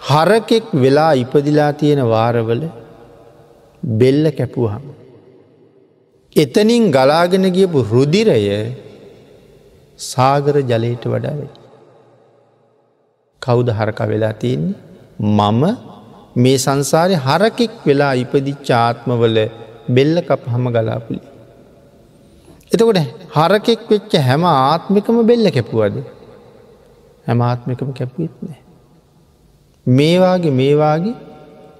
හරකෙක් 0.00 0.66
වෙලා 0.74 1.12
ඉපදිලා 1.14 1.72
තියෙන 1.72 2.02
වාරවල 2.06 2.62
බෙල්ල 3.82 4.24
කැපුවහම. 4.30 4.84
එතනින් 6.36 6.90
ගලාගෙන 6.90 7.46
ගියපු 7.50 7.78
රුදිරය 7.92 8.42
සාගර 9.98 10.56
ජලයට 10.62 11.06
වඩා 11.06 11.38
වෙයි. 11.40 11.65
කෞුද 13.46 13.68
හරක 13.70 14.00
වෙලා 14.06 14.34
තියන්නේ 14.34 14.74
මම 15.36 15.62
මේ 16.36 16.58
සංසාරය 16.58 17.14
හරකෙක් 17.18 17.74
වෙලා 17.86 18.12
ඉපදිච්ච 18.14 18.68
ආත්මවල 18.78 19.38
බෙල්ල 19.88 20.16
කප 20.20 20.42
හම 20.46 20.66
ගලාපුලි. 20.68 21.22
එතකොට 22.72 22.98
හරකෙක් 23.30 23.80
වෙච්ච 23.88 24.12
හැම 24.20 24.44
ආත්මිකම 24.44 25.16
බෙල්ල 25.22 25.46
කැපුවද 25.50 25.96
හැම 27.26 27.40
ආත්මිකම 27.42 27.90
කැපුවෙත් 27.92 28.34
නෑ. 28.42 28.60
මේවාගේ 29.86 30.52
මේවාගේ 30.52 31.16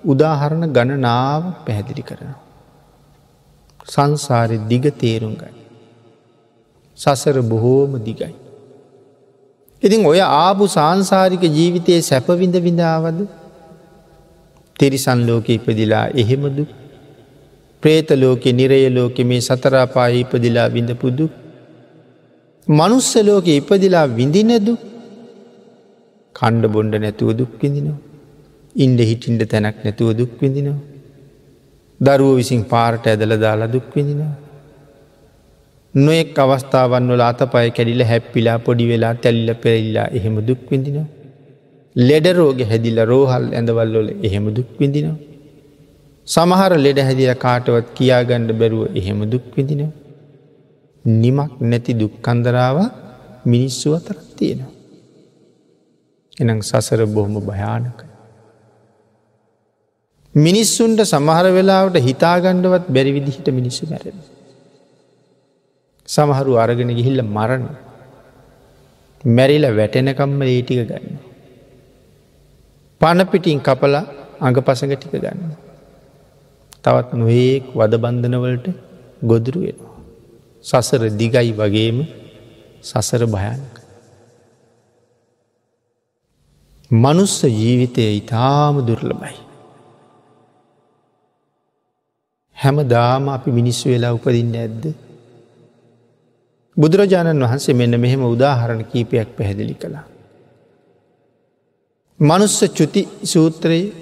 උදාහරණ 0.04 0.72
ගණනාව 0.72 1.42
පැහැදිලි 1.64 2.02
කරනවා. 2.02 2.40
සංසාරය 3.86 4.58
දිග 4.68 4.84
තේරුම් 4.94 5.34
ගයි. 5.34 5.54
සසර 6.98 7.36
බොහෝම 7.42 7.92
දිගයි. 8.00 8.34
ඉතින් 9.86 10.02
ඔය 10.12 10.20
ආපු 10.26 10.64
සංසාරික 10.76 11.44
ජීවිතයේ 11.58 12.00
සැපවිඳ 12.10 12.56
විඳාවද 12.66 13.20
තිරිසන් 14.76 15.20
ලෝක 15.28 15.48
ඉපදිලා 15.56 16.06
එහෙමදු 16.22 16.64
ප්‍රේත 17.82 18.10
ලෝකෙ 18.22 18.50
නිරය 18.60 18.82
ලෝකෙ 18.98 19.22
මේ 19.30 19.42
සතරාපා 19.48 20.08
ඉපදිලා 20.22 20.68
විඳපුදු 20.76 21.26
මනුස්ස 22.66 23.10
ලෝක 23.28 23.48
ඉපදිලා 23.60 24.06
විඳිනදු 24.18 24.74
කණ්ඩ 26.34 26.72
බොන්්ඩ 26.74 26.94
නැතුව 27.02 27.30
දුක් 27.40 27.52
විඳිනවා. 27.62 27.98
ඉන්ඩ 28.76 29.00
හිටින්ට 29.08 29.42
තැනක් 29.52 29.78
නැතුව 29.84 30.08
දුක් 30.20 30.32
විඳිනවා. 30.42 30.80
දරුව 32.00 32.32
විසින් 32.36 32.62
පාරට 32.72 33.06
ඇදල 33.06 33.32
දාලා 33.44 33.72
දුක් 33.74 33.88
විඳිනවා. 33.96 34.32
නොෙක් 35.96 36.38
අවස්ථාවන් 36.44 37.06
වල 37.12 37.22
අතපය 37.22 37.68
කැඩිල 37.76 38.02
හැප්පිලා 38.10 38.56
පොඩි 38.66 38.86
වෙලා 38.90 39.14
තැල්ල 39.24 39.50
පෙරල්ලා 39.62 40.08
එහෙම 40.18 40.36
දුක් 40.48 40.62
විඳිනවා. 40.70 41.06
ලෙඩරෝග 41.96 42.58
හැදිල 42.70 42.98
රෝහල් 43.12 43.46
ඇඳවල්ලොල 43.52 44.08
එහෙම 44.22 44.46
දුක් 44.56 44.70
විඳිනවා. 44.80 45.16
සමහර 46.28 46.72
ලෙඩ 46.76 46.98
හැදිල 46.98 47.32
කාටවත් 47.44 47.88
කියාගණ්ඩ 47.96 48.52
බැරුව 48.52 48.98
එහෙම 49.00 49.20
දුක් 49.30 49.46
විඳිනවා. 49.56 49.92
නිමක් 51.04 51.52
නැති 51.62 51.92
දුක්කන්දරාව 51.94 52.78
මිනිස්සු 53.46 53.88
අතරත් 53.98 54.22
තියෙනවා. 54.38 54.72
එනම් 56.40 56.60
සසර 56.60 57.00
බොහොම 57.06 57.36
භයානක. 57.50 57.98
මිනිස්සුන්ට 60.34 61.00
සමහර 61.04 61.46
වෙලාවට 61.50 62.02
හිතාගණ්ඩවත් 62.08 62.86
බැරි 62.88 63.12
විදිහිට 63.16 63.48
මිනිස්සු 63.50 63.84
මැරෙන. 63.92 64.18
සමහරු 66.08 66.52
අරගෙන 66.56 66.90
ගිහිල්ල 66.90 67.20
මරණ 67.26 67.64
මැරිල 69.24 69.64
වැටෙනකම්ම 69.70 70.40
ඒටික 70.44 70.80
ගන්න. 70.82 71.06
පණපිටින් 73.00 73.60
කපලා 73.60 74.04
අඟ 74.40 74.58
පසඟ 74.58 74.94
ටික 74.94 75.14
ගන්න. 75.14 75.40
තවත් 76.84 77.10
නොඒක් 77.14 77.64
වදබන්ධනවලට 77.72 78.66
ගොදුරු 79.22 79.60
වෙනවා. 79.66 79.94
සසර 80.64 81.02
දිගයි 81.12 81.50
වගේම 81.52 81.98
සසර 82.82 83.22
භයනක. 83.26 83.74
මනුස්ස 86.90 87.42
ජීවිතය 87.42 88.04
ඉතාම 88.20 88.74
දුර්ලබයි. 88.86 89.34
හැම 92.56 92.76
දාම 92.84 93.28
අපි 93.28 93.50
මිනිස්සු 93.50 93.90
වෙලා 93.90 94.14
උපදින්න 94.14 94.54
ඇද්ද. 94.54 95.05
බුදුරජාණන් 96.76 97.42
වහන්සේ 97.42 97.74
මෙන්න 97.74 98.00
මෙහෙම 98.00 98.22
උදාහරණ 98.24 98.82
කීපයක් 98.84 99.28
පැහැදිලි 99.36 99.74
කළා. 99.74 100.04
මනුස්ස 102.20 102.58
චුති 102.70 103.02
සූත්‍රයේ 103.24 103.92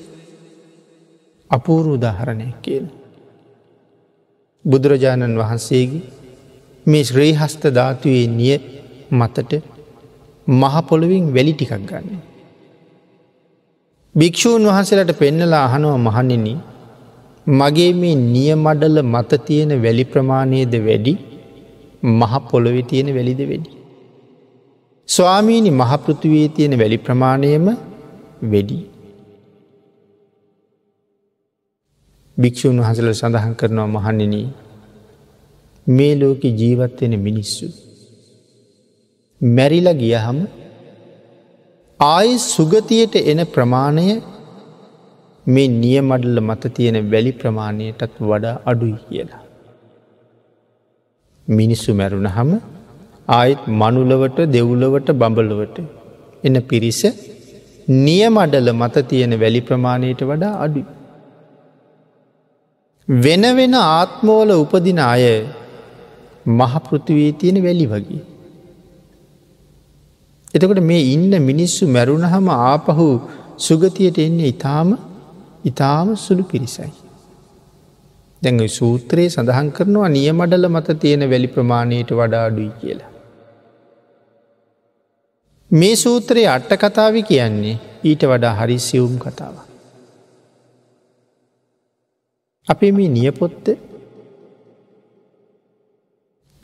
අපූරු 1.51 1.91
උදාහරණය 1.99 2.49
කියල. 2.63 2.87
බුදුරජාණන් 4.65 5.37
වහන්සේගේ 5.37 6.03
මේ 6.87 7.05
ශ්‍රේහස්ත 7.05 7.63
ධාතුවේ 7.71 8.27
නිය 8.31 8.55
මතට 9.13 9.53
මහපොළොවින් 10.47 11.27
වැලි 11.35 11.53
ටිකක් 11.53 11.75
ගන්න. 11.83 12.19
භික්‍ෂූන් 14.15 14.67
වහන්සේලට 14.67 15.13
පෙන්නලා 15.19 15.65
අහනුව 15.69 15.95
මහනෙන 15.99 16.47
මගේ 17.47 17.93
මේ 17.93 18.17
නියමඩල 18.27 18.97
මත 19.05 19.31
තියෙන 19.47 19.73
වැලි 19.83 20.05
ප්‍රමාණයද 20.05 20.75
වැඩි 20.81 21.15
මහ 22.05 22.33
පොළොවෙ 22.51 22.83
තියෙන 22.83 23.09
වැලිද 23.15 23.41
වැඩි. 23.51 23.71
ස්වාමීණි 25.09 25.71
මහපෘතිවයේ 25.73 26.49
තියෙන 26.49 26.79
වැලි 26.79 26.99
ප්‍රමාණයම 26.99 27.67
වෙඩි. 28.51 28.79
භික්‍ෂූන් 32.37 32.81
වහසල 32.81 33.09
සඳහන් 33.13 33.55
කරනවා 33.55 33.87
මහන්නන 33.87 34.35
මේ 35.87 36.15
ලෝක 36.15 36.45
ජීවත්වෙන 36.61 37.15
මිනිස්සු. 37.21 37.67
මැරිල 39.41 39.89
ගියහම 39.95 40.39
ආය 42.01 42.31
සුගතියට 42.47 43.17
එන 43.23 43.41
ප්‍රමාණය 43.47 44.07
මේ 45.47 45.69
නියමඩල්ල 45.75 46.39
මත 46.41 46.75
තියෙන 46.77 46.99
වැලි 47.11 47.33
ප්‍රමාණයටත් 47.33 48.21
වඩා 48.21 48.61
අඩුයි 48.65 48.99
කියලා. 49.09 49.44
මිනිස්සු 51.49 51.95
මැරුණ 51.95 52.27
හම 52.27 52.51
ආයිත් 53.29 53.63
මනුලවට 53.81 54.39
දෙව්ලවට 54.47 55.09
බඹලවට 55.13 55.79
එන 56.45 56.57
පිරිස 56.71 57.01
නියමඩල 57.89 58.69
මත 58.73 58.97
තියෙන 59.09 59.35
වැලි 59.41 59.61
ප්‍රමාණයට 59.61 60.23
වඩා 60.23 60.55
අඩු. 60.65 60.83
වෙන 63.09 63.43
වෙන 63.57 63.75
ආත්මෝල 63.75 64.51
උපදින 64.55 64.99
අය 64.99 65.25
මහපෘතිවී 66.47 67.33
තියෙන 67.33 67.63
වැලි 67.63 67.87
වගේ. 67.87 68.23
එතකොට 70.55 70.81
මේ 70.83 71.13
ඉන්න 71.15 71.33
මිනිස්සු 71.43 71.89
මැරුණ 71.89 72.25
හම 72.25 72.49
ආපහු 72.49 73.07
සුගතියට 73.59 74.19
එන්නේ 74.19 74.53
ඉතාම 74.55 74.99
ඉතාම 75.65 76.17
සුළු 76.17 76.45
පිරිසයි. 76.45 76.93
දැඟ 78.45 78.63
සූත්‍රයේ 78.79 79.33
සඳහන් 79.35 79.69
කරනවා 79.77 80.09
නියමඩල 80.17 80.67
මත 80.75 80.97
තියෙන 81.03 81.25
වැලි 81.33 81.49
ප්‍රමාණයට 81.55 82.11
වඩා 82.21 82.45
අඩුයි 82.49 82.73
කියලා. 82.81 83.11
මේ 85.71 85.95
සූත්‍රයේ 85.97 86.51
අට්ට 86.57 86.75
කතාව 86.83 87.17
කියන්නේ 87.31 87.77
ඊට 88.11 88.23
වඩා 88.33 88.55
හරි 88.61 88.79
සියුම් 88.89 89.15
කතාව. 89.25 89.57
අපේ 92.69 92.93
මේ 92.99 93.15
නියපොත්ත 93.17 93.67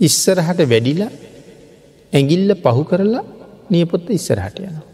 ඉස්සරහට 0.01 0.61
වැඩිලා 0.73 1.13
ඇගිල්ල 2.13 2.55
පහු 2.65 2.83
කරලා 2.85 3.25
නියපොත්ත 3.71 4.07
ඉස්සරහට 4.19 4.59
යනවා. 4.61 4.89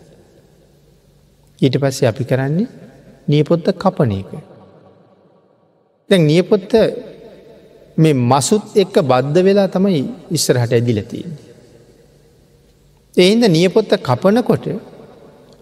ඊට 1.58 1.76
පස්සේ 1.82 2.08
අපි 2.12 2.24
කරන්නේ 2.30 2.68
නියපොත්ත 3.28 3.66
කපන 3.82 4.12
එක. 4.20 4.55
දැන් 6.10 6.26
නියපොත්ත 6.26 6.72
මේ 7.96 8.14
මසුත් 8.24 8.76
එක්ක 8.76 8.96
බද්ධ 9.02 9.38
වෙලා 9.42 9.68
තමයි 9.68 10.02
ඉස්සරහට 10.30 10.72
ඇදිලතින්නේ. 10.72 11.44
එහින්ද 13.14 13.44
නියපොත්ත 13.48 13.92
කපනකොට 14.00 14.66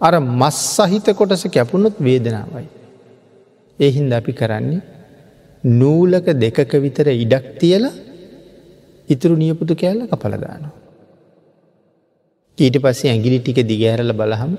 අර 0.01 0.13
මස් 0.19 0.59
සහිත 0.87 1.07
කොටස 1.15 1.45
කැපුණොත් 1.47 1.97
වේදනාවයි. 1.99 2.67
එහින්ද 3.79 4.11
අපි 4.11 4.33
කරන්නේ 4.33 4.81
නූලක 5.63 6.27
දෙකක 6.35 6.71
විතර 6.77 7.07
ඉඩක් 7.15 7.45
තියල 7.59 7.85
ඉතුරු 9.09 9.35
නියපුතු 9.35 9.73
කෑල්ල 9.75 10.07
කපලදානවා. 10.07 10.73
ඊට 12.57 12.77
පස්සේ 12.83 13.11
ඇගිලි 13.11 13.39
ටික 13.39 13.59
දිගෑරල 13.71 14.13
බලහම 14.13 14.53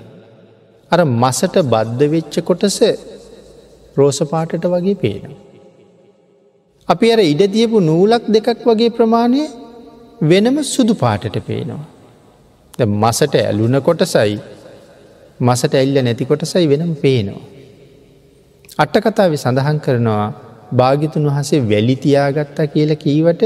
අර 0.90 1.00
මසට 1.14 1.56
බද්ධ 1.72 2.06
වෙච්ච 2.10 2.34
කොටස 2.42 2.78
රෝසපාටට 3.96 4.72
වගේ 4.74 5.00
පේනවා. 5.02 5.45
අපි 6.88 7.06
අර 7.14 7.20
ඉඩ 7.32 7.42
තියපු 7.54 7.78
නූලක් 7.82 8.26
දෙකක් 8.36 8.60
වගේ 8.68 8.94
ප්‍රමාණය 8.98 9.42
වෙනම 10.22 10.58
සුදු 10.74 10.94
පාටට 11.02 11.38
පේනවා. 11.48 11.84
මසට 12.94 13.34
ඇලුන 13.42 13.76
කොටසයි 13.88 14.38
මසට 15.40 15.74
එල්ල 15.74 15.96
නැතිකොට 16.06 16.42
සයි 16.52 16.66
වෙනම් 16.66 16.92
පේනවා. 16.94 17.44
අට්ටකතාව 18.78 19.34
සඳහන් 19.36 19.78
කරනවා 19.78 20.26
භාගිතුන් 20.80 21.26
වහසේ 21.28 21.60
වැලිතියාගත්තා 21.72 22.66
කියල 22.66 22.92
කීවට 23.04 23.42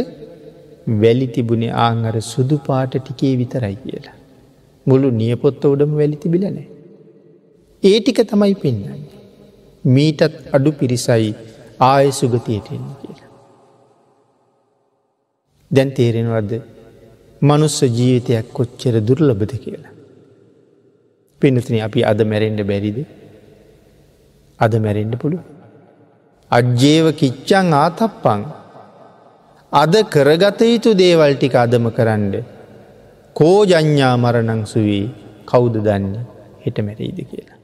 වැලි 1.02 1.28
තිබුණේ 1.36 1.76
ආංගර 1.86 2.14
සුදු 2.32 2.58
පාට 2.68 2.94
ටිකේ 2.96 3.34
විතරයි 3.36 3.76
කියලා. 3.76 4.16
මුළු 4.86 5.10
නියපොත්ත 5.20 5.64
උඩම 5.72 5.92
වැලි 6.00 6.16
තිබිලනෑ. 6.16 6.66
ඒ 7.82 7.98
ටික 8.00 8.20
තමයි 8.32 8.54
පෙන්න්නේ. 8.64 8.98
මීටත් 9.84 10.22
අඩු 10.52 10.72
පිරිසයි 10.72 11.30
ආය 11.82 12.08
සුගතියට 12.12 12.68
එන්න 12.76 12.88
කියලා. 13.00 13.09
දැන් 15.70 15.90
තේරෙනවද 15.96 16.52
මනුස්ස 17.42 17.78
ජීවිතයක් 17.98 18.46
කොච්චර 18.56 18.94
දුර්ලබද 19.08 19.52
කියලා. 19.64 19.94
පිනතින 21.40 21.76
අපි 21.86 22.00
අද 22.10 22.20
මැරෙන්ඩ 22.30 22.60
බැරිද 22.70 22.98
අද 24.60 24.72
මැරෙන්ඩ 24.84 25.14
පුළුව. 25.22 25.44
අජ්ජේව 26.50 27.06
කිච්චං 27.20 27.68
ආතප්පං 27.74 28.40
අද 29.72 29.94
කරගත 30.14 30.60
යුතු 30.72 30.90
දේවල් 31.02 31.32
ටික 31.36 31.54
අදම 31.64 31.84
කරන්න 31.96 32.34
කෝජඥා 33.36 34.14
මරණං 34.16 34.62
සුවී 34.72 35.06
කෞුද 35.46 35.74
දන්න 35.86 36.14
හිට 36.64 36.78
මැරීද 36.86 37.18
කියලා. 37.30 37.58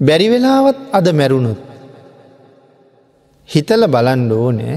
බැරි 0.00 0.26
වෙලාවත් 0.32 0.78
අද 0.92 1.06
මැරුණුත් 1.20 1.60
හිතල 3.48 3.82
බලන්ඩ 3.94 4.32
ඕනෑ 4.34 4.76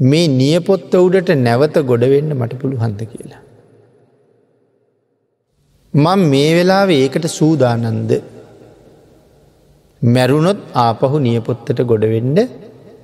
මේ 0.00 0.28
නියපොත්ත 0.28 0.92
උඩට 0.94 1.30
නැවත 1.36 1.76
ගොඩවෙන්න 1.82 2.30
මට 2.34 2.58
පුළුහන්ද 2.60 3.00
කියලා. 3.02 3.42
මං 5.94 6.20
මේ 6.30 6.50
වෙලාව 6.56 6.90
ඒකට 6.90 7.26
සූදානන්ද 7.28 8.10
මැරුණොත් 10.02 10.60
ආපහු 10.74 11.18
නියපොත්තට 11.18 11.80
ගොඩවෙන්ඩ 11.82 12.38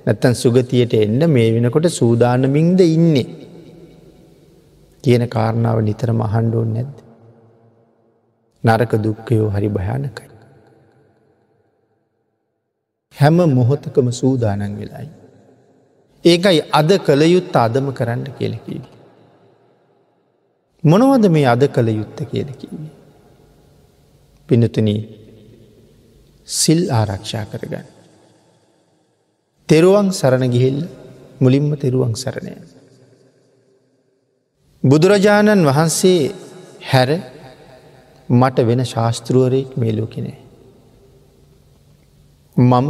නැත්තන් 0.05 0.33
සුගතියට 0.33 0.93
එන්න 0.93 1.19
මේ 1.29 1.49
වෙනකොට 1.53 1.87
සූදානමින්ද 1.91 2.79
ඉන්නේ 2.79 3.27
කියන 5.03 5.27
කාරණාව 5.27 5.81
නිතර 5.81 6.11
මහන්ඩුවන් 6.13 6.71
නැද්ද. 6.73 6.95
නරක 8.63 8.93
දුක්කයෝ 9.03 9.49
හරි 9.49 9.69
භයානකයි. 9.69 10.29
හැම 13.17 13.37
මොහොතකම 13.53 14.07
සූදානන් 14.11 14.79
වෙලායි. 14.79 15.24
ඒකයි 16.25 16.61
අද 16.71 16.89
කළ 17.05 17.21
යුත්ත 17.25 17.55
අදම 17.55 17.87
කරන්න 17.93 18.23
කියලකිවි. 18.37 18.87
මොනවද 20.83 21.25
මේ 21.29 21.47
අද 21.47 21.63
කළ 21.67 21.89
යුත්ත 21.99 22.19
කියලකිවි. 22.31 22.85
පිනතුන 24.49 24.89
සිල් 26.47 26.81
ආරක්ෂා 26.91 27.45
කරගන්න. 27.45 27.85
තෙරුවන් 29.69 30.07
සරණ 30.11 30.51
ගිහිල්ල 30.51 30.79
මුලින්ම 31.39 31.69
තෙරුවන් 31.75 32.13
සරණය. 32.15 32.55
බුදුරජාණන් 34.83 35.67
වහන්සේ 35.69 36.33
හැර 36.81 37.09
මට 38.29 38.57
වෙන 38.69 38.81
ශාස්තෘුවරයෙක් 38.85 39.69
මේ 39.77 39.93
ලෝකෙනේ. 39.93 40.37
මම 42.57 42.87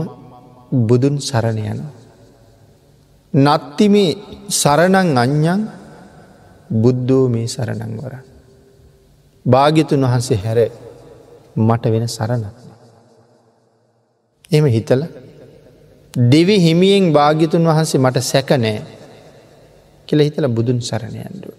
බුදුන් 0.88 1.16
සරණ 1.20 1.60
යන. 3.36 3.46
නත්තිමේ 3.46 4.18
සරණං 4.50 5.18
අඥ්ඥන් 5.18 5.62
බුද්ධෝ 6.74 7.30
මේ 7.30 7.48
සරණං 7.48 7.94
වර. 7.98 8.16
භාග්‍යතුන් 9.46 10.02
වහන්සේ 10.02 10.38
හැර 10.38 10.60
මට 11.58 11.84
වෙන 11.86 12.08
සරණක්. 12.08 12.56
එම 14.52 14.66
හිතල 14.68 15.02
දෙවි 16.14 16.56
හිමියෙන් 16.60 17.14
භාග්‍යතුන් 17.14 17.64
වහන්සේ 17.64 18.00
මට 18.00 18.18
සැකනෑ 18.24 18.82
කෙළ 20.08 20.20
හිතල 20.20 20.48
බුදුන් 20.48 20.80
සරණයන්ඩුව. 20.82 21.56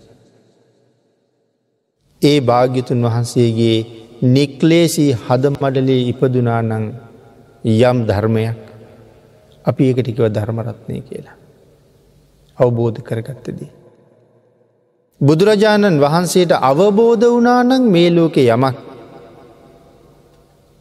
ඒ 2.23 2.41
භාග්‍යතුන් 2.41 3.03
වහන්සේගේ 3.03 3.79
නික්ලේසී 4.25 5.11
හදමඩලේ 5.25 6.03
ඉපදුනානං 6.09 6.93
යම් 7.65 7.99
ධර්මයක් 8.07 8.59
අපි 9.65 9.91
එකටිකව 9.91 10.29
ධර්මරත්නය 10.29 11.01
කියලා. 11.01 11.37
අවබෝධ 12.59 13.01
කරගත්තදී. 13.01 13.71
බුදුරජාණන් 15.21 16.01
වහන්සේට 16.01 16.53
අවබෝධ 16.63 17.27
වනානං 17.35 17.83
මේ 17.89 18.11
ලෝකෙ 18.11 18.43
යමක් 18.47 18.77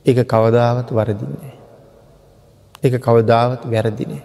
එක 0.05 0.17
කවදාවත් 0.23 0.89
වරදින්නේ. 0.91 1.55
එක 2.83 2.93
කවදාවත් 2.99 3.61
වැරදිනේ. 3.65 4.23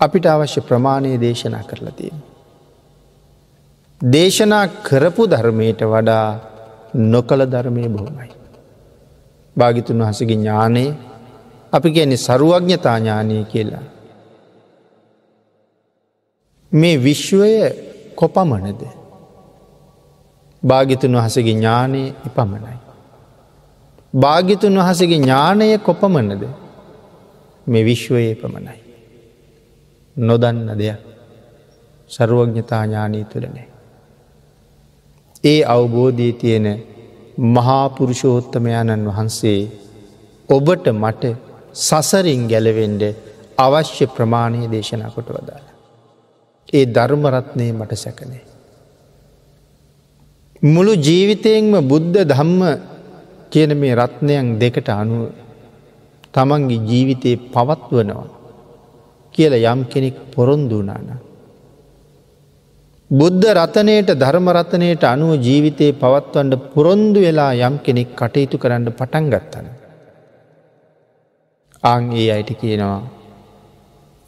අපිට 0.00 0.26
අවශ්‍ය 0.26 0.60
ප්‍රමාණය 0.60 1.18
දේශනා 1.18 1.62
කරලා 1.62 1.92
තියෙන. 1.92 2.18
දේශනා 4.00 4.66
කරපු 4.82 5.26
ධර්මයට 5.26 5.80
වඩා 5.84 6.26
නොකළ 6.94 7.42
ධර්මය 7.44 7.88
බොහොමයි. 7.88 8.30
භාගිතුන් 9.56 10.00
වහසගේ 10.00 10.32
ඥානය 10.32 10.84
අපි 11.72 11.88
ගැන්නේ 11.90 12.16
සරුවඥතා 12.18 12.96
ඥානය 12.98 13.44
කියලා. 13.44 13.84
මේ 16.72 16.96
විශ්වය 16.98 17.52
කොපමණද. 18.16 18.82
භාගිතුන් 20.62 21.14
වහසගේ 21.14 21.44
ඥානය 21.50 22.02
එපමණයි. 22.26 22.78
භාගිතුන් 24.14 24.78
වහසගේ 24.78 25.16
ඥානය 25.16 25.78
කොපමණද 25.78 26.42
මේ 27.66 27.84
විශ්වයේ 27.84 28.34
පමණයි. 28.34 28.78
නොදන්න 30.16 30.78
දෙයක් 30.78 31.00
සරුවඥතා 32.10 32.84
ඥානී 32.84 33.24
තුළනේ. 33.24 33.68
ඒ 35.44 35.60
අවබෝධී 35.66 36.32
තියෙන 36.34 36.66
මහාපුරුෂෝත්තමයාණන් 37.50 39.08
වහන්සේ 39.08 39.60
ඔබට 40.48 40.86
මට 40.94 41.24
සසරින් 41.74 42.42
ගැලවෙන්ඩ 42.48 43.02
අවශ්‍ය 43.58 44.06
ප්‍රමාණය 44.06 44.70
දේශනා 44.70 45.10
කොට 45.10 45.28
වදාළ. 45.28 45.71
ඒ 46.72 46.84
ධර්මරත්නය 46.86 47.66
මට 47.72 47.92
සැකනේ. 47.96 48.42
මුළු 50.62 50.92
ජීවිතයෙන්ම 50.98 51.74
බුද්ධ 51.88 52.18
ධම්ම 52.24 52.62
කියන 53.50 53.72
මේ 53.76 53.94
රත්නයන් 53.94 54.46
දෙකට 54.58 54.88
අනුව 54.92 55.22
තමන්ගේ 56.32 56.84
ජීවිතයේ 56.90 57.42
පවත්වනවා 57.54 58.28
කියල 59.34 59.54
යම් 59.64 59.80
කෙනෙක් 59.84 60.16
පොරොන්දුනාන. 60.32 61.08
බුද්ධ 63.10 63.46
රතනයට 63.52 64.10
ධර්මරතනයට 64.14 65.04
අනුව 65.04 65.32
ජීවිතයේ 65.38 65.92
පවත්වන්ට 65.94 66.62
පුරොන්දු 66.72 67.20
වෙලා 67.20 67.52
යම් 67.60 67.74
කෙනෙක් 67.78 68.10
කටයුතු 68.16 68.56
කරන්න 68.58 68.88
පටන් 68.90 69.26
ගත්තන. 69.30 69.66
අං 71.84 72.02
ඒ 72.12 72.28
අයට 72.30 72.50
කියනවා 72.60 73.00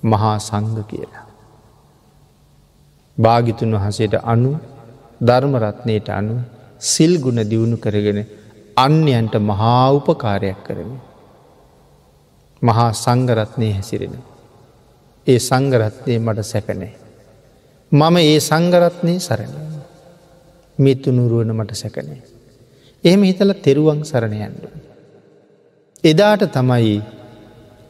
මහා 0.03 0.37
සංග 0.39 0.79
කියලා. 0.85 1.24
භාගිතුන් 3.19 3.75
වහසේට 3.75 4.15
අනු 4.25 4.53
ධර්මරත්නයට 5.21 6.09
අනු 6.11 6.35
සිල් 6.83 7.13
ගුණ 7.19 7.41
දියුණු 7.43 7.77
කරගෙන 7.77 8.21
අන්‍යයන්ට 8.77 9.35
මහා 9.41 9.93
උපකාරයක් 9.93 10.61
කරමින්. 10.65 11.01
මහා 12.63 12.91
සංගරත්නය 12.95 13.69
හැසිරෙන. 13.73 14.15
ඒ 15.27 15.39
සංගරත්නය 15.41 16.15
මට 16.19 16.45
සැකනෑ. 16.45 16.93
මම 17.93 18.17
ඒ 18.23 18.39
සංගරත්නය 18.41 19.15
සරණ. 19.19 19.55
මිත්තුනුරුවන 20.79 21.51
මට 21.53 21.75
සැකනේ. 21.75 22.23
එහෙම 23.05 23.23
හිතල 23.23 23.53
තෙරුවන් 23.57 24.01
සරණයන්ඩ. 24.03 24.65
එදාට 26.05 26.43
තමයි 26.51 26.97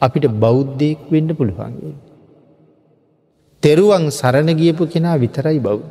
අපිට 0.01 0.25
බෞද්ධයෙක් 0.35 0.99
වෙන්න 1.11 1.29
පුළුවන්ගේ. 1.35 1.95
තෙරුවන් 3.65 4.03
සරණ 4.11 4.49
ගියපු 4.59 4.83
කෙනා 4.93 5.15
විතරයි 5.21 5.59
බෞද්ධ. 5.67 5.85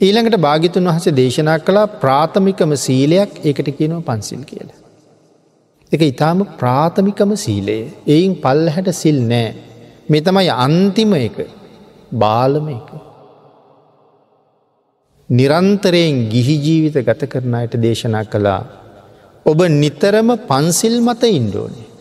ඊළඟට 0.00 0.36
භාගිතුන් 0.46 0.88
වහස 0.90 1.06
දේශනා 1.20 1.58
කළා 1.66 1.92
ප්‍රාථමිකම 2.02 2.72
සීලයක් 2.84 3.30
ඒකට 3.48 3.68
කියනව 3.78 4.00
පන්සිල් 4.08 4.42
කියලා. 4.50 4.80
එක 5.92 6.02
ඉතාම 6.02 6.42
ප්‍රාථමිකම 6.60 7.32
සීලයේ 7.44 7.86
එයින් 8.14 8.34
පල්ල 8.44 8.66
හැට 8.74 8.90
සිල් 8.94 9.20
නෑ 9.32 9.48
මෙතමයි 10.12 10.52
අන්තිම 10.66 11.14
එක 11.20 11.38
බාලම 12.22 12.68
එක. 12.74 12.90
නිරන්තරයෙන් 15.28 16.18
ගිහි 16.34 16.56
ජීවිත 16.66 16.98
ගත 17.08 17.30
කරන 17.32 17.56
අයට 17.60 17.78
දේශනා 17.86 18.24
කළා 18.34 18.60
ඔබ 19.46 19.60
නිතරම 19.82 20.28
පන්සිල් 20.50 20.98
මත 21.06 21.32
ඉන්ඩෝනේ. 21.40 21.91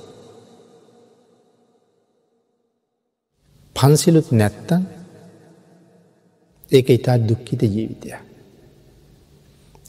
පන්සිලුත් 3.81 4.27
නැත්තන් 4.31 4.83
ඒක 6.71 6.89
ඉතා 6.89 7.17
දුක්කිත 7.19 7.61
ජීවිතය. 7.65 8.09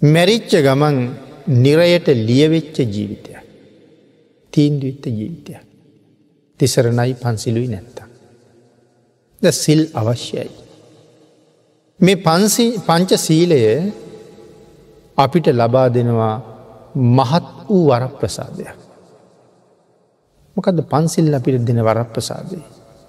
මැරිච්ච 0.02 0.52
ගමන් 0.58 0.96
නිරයට 1.56 2.06
ලියවෙච්ච 2.20 2.76
ජීවිතය. 2.86 3.32
තීන්දුවිත්ත 4.52 5.04
ජීවිතය. 5.08 5.54
තිසරණයි 6.60 7.14
පන්සිලුයි 7.14 7.68
නැත්තා. 7.68 8.06
ද 9.42 9.44
සිල් 9.52 9.82
අවශ්‍යයි. 9.94 10.50
මේ 12.00 12.16
පංච 12.86 13.10
සීලය 13.18 13.60
අපිට 15.18 15.46
ලබා 15.50 15.88
දෙනවා 15.88 16.36
මහත් 16.94 17.46
වූ 17.68 17.84
වරප්‍රසාදයක්. 17.88 18.78
මොකද 20.56 20.78
පන්සිල් 20.84 21.34
අපිට 21.34 21.64
දෙන 21.64 21.80
වරප්‍රසාදය. 21.80 22.58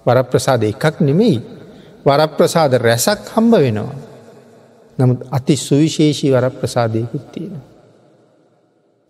වරප්‍රසාද 0.06 0.64
එකක් 0.64 1.02
නෙමෙයි 1.02 1.38
වරප්‍රසාද 2.06 2.74
රැසක් 2.80 3.22
හම්බ 3.36 3.54
වෙනවා. 3.56 3.96
නමුත් 4.98 5.20
අති 5.32 5.56
සුවිශේෂී 5.58 6.32
වරප්‍රසාදයකුත් 6.32 7.26
තියෙන. 7.32 7.62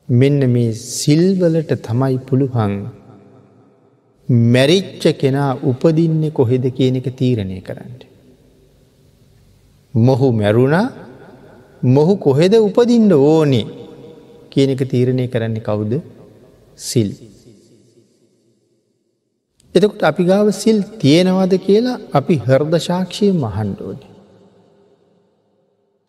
මෙන්න 0.09 0.39
මේ 0.49 0.71
සිල්වලට 0.73 1.71
තමයි 1.81 2.17
පුළුවන් 2.19 2.73
මැරිච්ච 4.29 5.03
කෙනා 5.17 5.51
උපදින්නේ 5.63 6.31
කොහෙද 6.31 6.65
කියන 6.69 6.95
එක 6.95 7.07
තීරණය 7.11 7.61
කරන්න. 7.61 7.93
මොහු 9.93 10.31
මැරුණා 10.31 10.87
මොහු 11.87 12.15
කොහෙද 12.17 12.53
උපදින්න 12.57 13.11
ඕනේ 13.13 13.65
කියන 14.49 14.69
එක 14.69 14.83
තීරණය 14.85 15.27
කරන්න 15.27 15.57
කවුද 15.59 16.01
සිල්. 16.79 17.09
එතකොට 19.75 20.03
අපි 20.03 20.23
ගාව 20.23 20.47
සිල් 20.53 20.79
තියෙනවද 21.01 21.53
කියලා 21.65 22.01
අපි 22.13 22.35
හර්ද 22.47 22.73
ශාක්ෂය 22.87 23.27
මහන්ඩෝනි. 23.35 24.07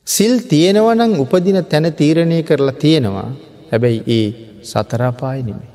සිල් 0.07 0.35
තියෙනවනං 0.51 1.13
උපදින 1.19 1.59
තැන 1.65 1.87
තීරණය 1.93 2.39
කරලා 2.43 2.81
තියෙනවා 2.85 3.31
හැබැයි 3.71 4.01
ඒ 4.09 4.27
සතරාපාය 4.63 5.41
නෙමේ. 5.43 5.73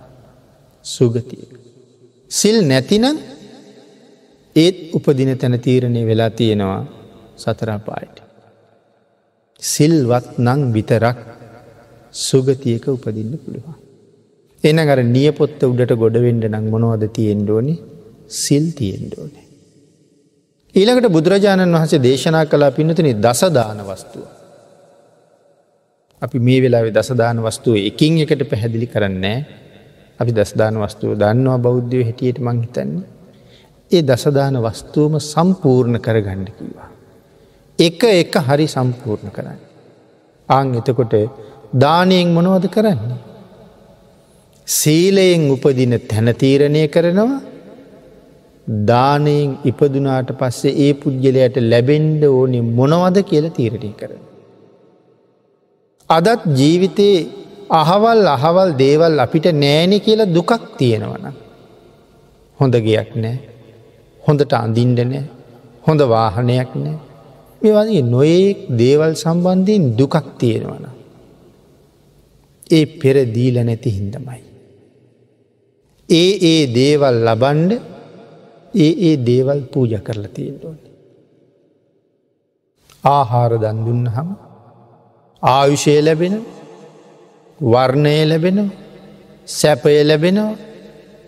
සුගතිය. 0.86 1.46
සිල් 2.32 2.58
නැතිනම් 2.68 3.18
ඒත් 4.56 4.78
උපදින 4.94 5.32
තැන 5.38 5.56
තීරණය 5.60 6.02
වෙලා 6.06 6.32
තියෙනවා 6.32 6.82
සතරාපායට. 7.38 8.18
සිල්වත් 9.64 10.28
නං 10.38 10.62
විතරක් 10.74 11.18
සුගතියක 12.14 12.86
උපදින්න 12.88 13.34
පුළුවන්. 13.44 13.89
එන 14.64 14.80
අර 14.80 15.00
නියපොත්ත 15.06 15.62
උඩට 15.64 15.94
ගොඩවෙන්ඩ 15.96 16.46
නං 16.46 16.66
මොනවද 16.70 17.04
තියෙන්ඩෝනි 17.10 17.76
සිල් 18.38 18.66
තියෙන්ඩෝනේ. 18.72 19.46
ඊළඟට 20.76 21.10
බුදුරජාණන් 21.10 21.76
වහසේ 21.76 22.00
දේශනා 22.00 22.46
කලා 22.46 22.72
පිනතුනි 22.72 23.14
දසදාන 23.16 23.80
වස්තුව. 23.82 24.26
අපි 26.22 26.40
මේ 26.40 26.60
වෙලාවෙ 26.62 26.92
දසදාන 26.92 27.40
වස්තුව 27.40 27.76
එකින් 27.82 28.20
එකට 28.20 28.44
පැහැදිලි 28.46 28.88
කරන්නේ 28.88 29.38
අපි 30.20 30.32
දස්දාන 30.32 30.76
වස්තුව 30.78 31.16
දන්නවා 31.16 31.58
බෞද්ධය 31.58 32.04
හැටියට 32.04 32.40
මංහිතන්නේ. 32.40 33.08
ඒ 33.92 34.02
දසදාන 34.02 34.56
වස්තුවම 34.60 35.16
සම්පූර්ණ 35.24 35.98
කරගණ්ඩ 36.00 36.50
කිවා. 36.52 36.90
එක 37.80 38.02
එක 38.14 38.36
හරි 38.42 38.68
සම්පූර්ණ 38.68 39.32
කරන්න. 39.32 39.60
ආං 40.50 40.68
එතකොට 40.76 41.14
දානයෙන් 41.76 42.28
මොනවද 42.30 42.68
කරන්නේ. 42.68 43.29
සීලයෙන් 44.70 45.44
උපදින 45.54 45.94
තැනතීරණය 46.10 46.82
කරනවා 46.88 47.42
දානයෙන් 48.90 49.52
ඉපදුනාට 49.64 50.32
පස්සේ 50.40 50.78
ඒ 50.86 50.94
පුද්ගලයට 50.94 51.56
ලැබෙන්ඩ 51.72 52.24
ඕනේ 52.30 52.68
මොනවද 52.80 53.18
කියල 53.30 53.46
තීරණය 53.50 53.92
කරන. 54.00 54.22
අදත් 56.10 56.42
ජීවිතයේ 56.60 57.28
අහවල් 57.72 58.22
අහවල් 58.36 58.72
දේවල් 58.78 59.24
අපිට 59.26 59.48
නෑනෙ 59.64 59.98
කියලා 60.00 60.34
දුකක් 60.36 60.52
තියෙනවන. 60.80 61.26
හොඳ 62.60 62.76
ගයක් 62.88 63.12
නෑ 63.24 63.38
හොඳට 64.24 64.54
අඳින්ඩ 64.56 65.00
නෑ 65.06 65.24
හොඳ 65.88 66.02
වාහනයක් 66.14 66.72
නෑ 66.76 66.98
මේ 67.62 67.74
වගේ 67.78 68.04
නොයෙක් 68.14 68.60
දේවල් 68.82 69.14
සම්බන්ධයෙන් 69.24 69.90
දුකක් 70.00 70.16
තියෙනවන. 70.42 70.86
ඒ 72.70 72.86
පෙරදීල 73.00 73.58
නැති 73.62 73.96
හින්දමයි. 73.98 74.49
ඒ 76.10 76.32
ඒ 76.44 76.62
දේවල් 76.74 77.18
ලබන්ඩ 77.28 77.72
ඒ 78.76 78.92
ඒ 79.08 79.16
දේවල් 79.26 79.60
පූජ 79.74 79.94
කරලා 80.00 80.34
තියෙන්ටෝන. 80.34 80.78
ආහාර 83.08 83.52
දන්දුන්න 83.56 84.06
හම 84.08 84.30
ආයුෂය 85.44 85.96
ලැබෙන 86.02 86.36
වර්ණය 87.60 88.16
ලැබෙනවා 88.26 88.78
සැපය 89.50 89.96
ලැබෙනවා 90.04 90.58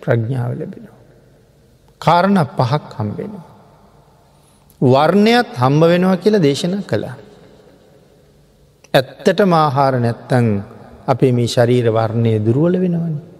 ප්‍රඥාව 0.02 0.52
ලැබෙනවා. 0.60 1.00
කාරණ 2.02 2.40
පහක් 2.50 2.92
හම්බෙනවා. 2.98 3.48
වර්ණයත් 4.82 5.50
හම්බ 5.56 5.82
වෙනවා 5.84 6.18
කියලා 6.18 6.42
දේශනා 6.42 6.84
කළා. 6.84 7.16
ඇත්තට 8.94 9.40
මාහාර 9.48 9.94
නැත්තං 10.00 10.48
අපේ 11.08 11.32
මේ 11.32 11.48
ශරීර 11.48 11.88
වර්ණය 11.90 12.34
දුරුවල 12.46 12.76
වෙනවන. 12.80 13.31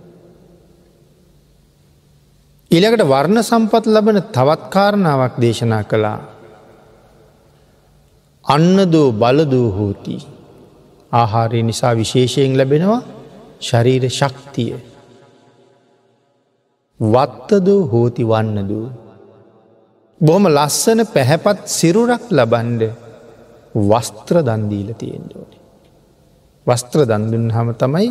ඉළකට 2.72 3.02
වර්ණ 3.04 3.40
සම්පත් 3.42 3.86
ලබන 3.88 4.18
තවත් 4.32 4.62
කාරණාවක් 4.70 5.36
දේශනා 5.44 5.84
කළා. 5.84 6.20
අන්න 8.46 8.78
දෝ 8.92 9.10
බලදූ 9.14 9.68
හෝති 9.72 10.16
ආහාරය 11.12 11.62
නිසා 11.64 11.94
විශේෂයෙන් 11.96 12.56
ලැබෙනවා 12.58 13.02
ශරීර 13.60 14.04
ශක්තිය. 14.10 14.72
වත්තදූ 17.00 17.82
හෝති 17.88 18.24
වන්නදූ. 18.24 18.88
බොහොම 20.22 20.46
ලස්සන 20.50 21.00
පැහැපත් 21.14 21.60
සිරුරක් 21.70 22.24
ලබන්ඩ 22.30 22.84
වස්ත්‍ර 23.90 24.38
දන්දීල 24.42 24.94
තියෙන්ඩෝනි. 24.94 25.58
වස්ත්‍ර 26.68 27.04
දන්දුන් 27.06 27.52
හම 27.52 27.70
තමයි 27.76 28.10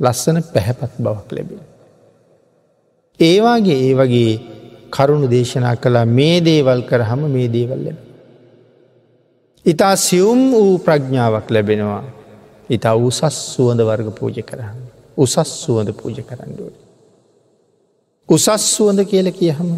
ලස්සන 0.00 0.42
පැහැපත් 0.52 0.92
බවක් 0.98 1.30
ලැබෙන. 1.32 1.73
ඒවාගේ 3.20 3.78
ඒ 3.80 3.94
වගේ 3.94 4.32
කරුණු 4.90 5.30
දේශනා 5.30 5.76
කළා 5.76 6.06
මේ 6.08 6.36
දේවල් 6.40 6.82
කරහම 6.82 7.22
මේ 7.28 7.48
දේවල් 7.48 7.80
ලැබ. 7.84 7.98
ඉතා 9.66 9.96
සියුම් 9.98 10.40
වූ 10.52 10.78
ප්‍රඥාවක් 10.78 11.50
ලැබෙනවා. 11.50 12.04
ඉතා 12.70 12.94
උසස් 12.98 13.36
සුවඳ 13.46 13.80
වර්ග 13.80 14.08
පූජ 14.12 14.42
කරන්න. 14.42 14.78
උසස් 15.16 15.36
සුවඳ 15.56 15.90
පූජ 15.92 16.18
කරන්නඩුවට. 16.20 16.80
උසස් 18.28 18.64
සුවඳ 18.66 19.00
කියල 19.04 19.28
කියහම 19.32 19.70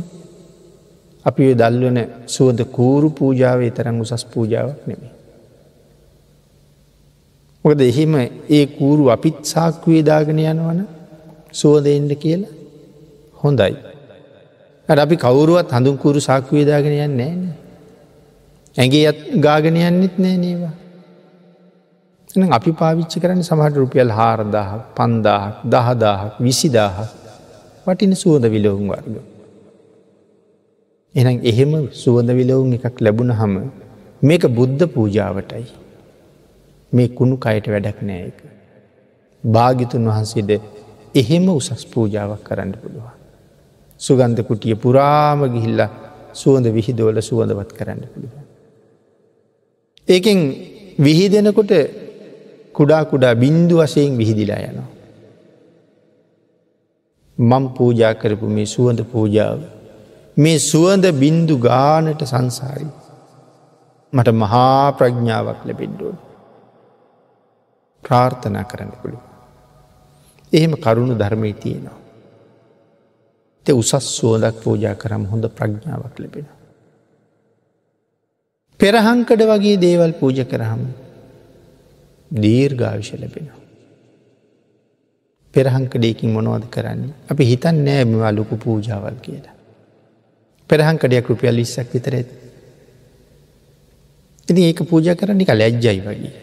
අපි 1.25 1.55
දල්වන 1.55 1.99
සුවද 2.27 2.59
කූරු 2.69 3.11
පූජාවේ 3.11 3.71
තරම් 3.71 4.01
උසස් 4.01 4.25
පූජාවක් 4.25 4.81
නෙමේ. 4.87 5.13
මොකද 7.65 7.81
එහෙම 7.83 8.15
ඒ 8.51 8.67
කූරු 8.69 9.05
අපිත් 9.09 9.39
සාක්වේදාගෙන 9.45 10.39
යනවන 10.41 10.81
සුවදෙන්ට 11.53 12.13
කියලා 12.17 12.55
හොඳයි. 13.47 13.75
අපි 14.89 15.17
කවරුවත් 15.19 15.71
හඳුන්කුරු 15.73 16.21
සාක්වේදාගෙන 16.21 16.99
යන්න 16.99 17.17
නෑන. 17.21 17.41
ඇගේ 18.77 19.07
අත් 19.09 19.21
ගාගෙන 19.41 19.77
යන්නෙත් 19.79 20.19
නෑ 20.19 20.37
නේවා. 20.39 20.75
අපි 22.51 22.71
පාවිච්චි 22.73 23.21
කරන්න 23.21 23.43
සමහට 23.43 23.77
රුපියල් 23.77 24.11
හාරදාහ 24.11 24.71
පන්දාහක් 24.97 25.65
දහදාහක් 25.67 26.35
විසිදාහක් 26.41 27.11
වටින 27.87 28.13
සුවද 28.15 28.45
විලවුම් 28.49 28.87
වර්ග. 28.89 29.17
එනම් 31.15 31.39
එහෙම 31.43 31.73
සුවඳ 31.95 32.31
විලවුන් 32.33 32.77
එකක් 32.79 32.97
ලැබුණ 33.01 33.33
හම 33.33 33.55
මේක 34.23 34.45
බුද්ධ 34.51 34.85
පූජාවටයි. 34.89 35.67
මේ 36.93 37.09
කුණු 37.11 37.37
කයට 37.39 37.73
වැඩක් 37.73 37.99
නෑ 38.03 38.23
එක. 38.23 38.39
භාගිතුන් 39.45 40.09
වහන්සේද 40.09 40.51
එහෙම 41.15 41.47
උසස් 41.51 41.87
පූජාවක් 41.93 42.43
කරන්න 42.45 42.73
පුළුවන්. 42.83 43.16
සුගන්ධ 43.99 44.43
කුටිය 44.43 44.77
පුරාම 44.77 45.41
ගිහිල්ල 45.49 45.81
සුවඳ 46.33 46.67
විහිදෝල 46.69 47.19
සුවඳවත් 47.21 47.71
කරන්න 47.73 48.03
පුළුවන්. 48.07 48.45
ඒකෙන් 50.09 50.39
විහිදෙනකොට 50.99 51.73
කුඩා 52.73 53.05
කුඩා 53.05 53.35
බින්දු 53.35 53.77
වසයෙන් 53.77 54.19
විහිදිලා 54.19 54.61
යනවා. 54.63 54.91
මං 57.39 57.65
පූජා 57.71 58.15
කරපු 58.15 58.47
මේ 58.49 58.67
සුවඳ 58.67 59.01
පූජාව 59.05 59.61
මේ 60.37 60.59
සුවඳ 60.61 61.05
බින්දු 61.15 61.57
ගානට 61.59 62.21
සංසාරී. 62.25 62.93
මට 64.13 64.29
මහා 64.35 64.93
ප්‍රඥාවක් 64.93 65.61
ලැබෙන්ඩුවන්. 65.65 66.19
ප්‍රාර්ථනා 68.05 68.65
කරන්න 68.65 68.93
පුළුව. 69.03 69.23
එහෙම 70.53 70.73
කරුණු 70.77 71.15
ධර්මය 71.15 71.53
තියෙනවා. 71.55 72.06
Te 73.67 73.73
උසස් 73.73 73.95
සුවදක් 74.09 74.57
පූජා 74.63 74.95
කරම් 74.95 75.25
හොඳ 75.31 75.45
ප්‍රඥාවක් 75.51 76.17
ලැබෙන. 76.19 76.47
පෙරහංකඩ 78.81 79.43
වගේ 79.43 79.77
දේවල් 79.79 80.13
පූජ 80.13 80.39
කරහම 80.45 80.83
දීර්ගාවිශ 82.31 83.13
ලැබෙනවා. 83.15 83.61
පෙරහංකඩයකින් 85.55 86.31
මොනවද 86.33 86.65
කරන්නේ 86.71 87.15
අපි 87.31 87.45
හිතන් 87.45 87.77
නෑමවා 87.85 88.33
ලොකු 88.33 88.57
පූජාවල් 88.57 89.19
කියලා. 89.23 89.57
පෙරහංකඩයක් 90.71 91.31
රුපියල් 91.31 91.59
ඉස්සක් 91.59 91.95
විතර 91.95 92.15
ඇති. 92.15 92.35
ඉති 94.49 94.61
ඒක 94.63 94.81
පූජ 94.91 95.09
කරන්නි 95.15 95.45
කල 95.45 95.61
ඇජ්ජයි 95.61 96.01
වගේ. 96.01 96.35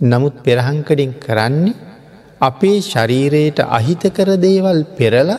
නමුත් 0.00 0.34
පෙරහංකඩින් 0.42 1.12
කරන්නේ 1.18 1.74
අපේ 2.40 2.78
ශරීරයට 2.82 3.58
අහිත 3.68 4.02
කර 4.16 4.30
දේවල් 4.38 4.78
පෙරල 4.98 5.30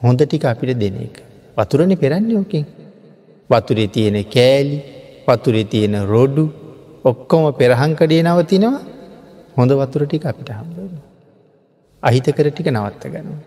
හොඳ 0.00 0.20
ටික 0.20 0.44
අපිට 0.44 0.78
දෙන 0.78 0.96
එක. 0.98 1.16
වතුරණ 1.56 1.96
පෙරන්නේ 1.96 2.36
ඕකින්. 2.36 2.66
වතුරේ 3.50 3.88
තියෙන 3.88 4.18
කෑලි 4.26 4.78
වතුරේ 5.26 5.64
තියෙන 5.64 5.96
රොඩු 6.04 6.44
ඔක්කොම 7.04 7.44
පෙරහංකඩේ 7.54 8.22
නවතිනවා 8.22 8.80
හොඳ 9.56 9.70
වතුර 9.72 10.02
ටික 10.06 10.24
අපිට 10.24 10.50
හම්බ. 10.50 10.76
අහිත 12.02 12.26
කර 12.28 12.48
ටික 12.50 12.68
නවත්ත 12.68 13.02
ගනවා. 13.08 13.40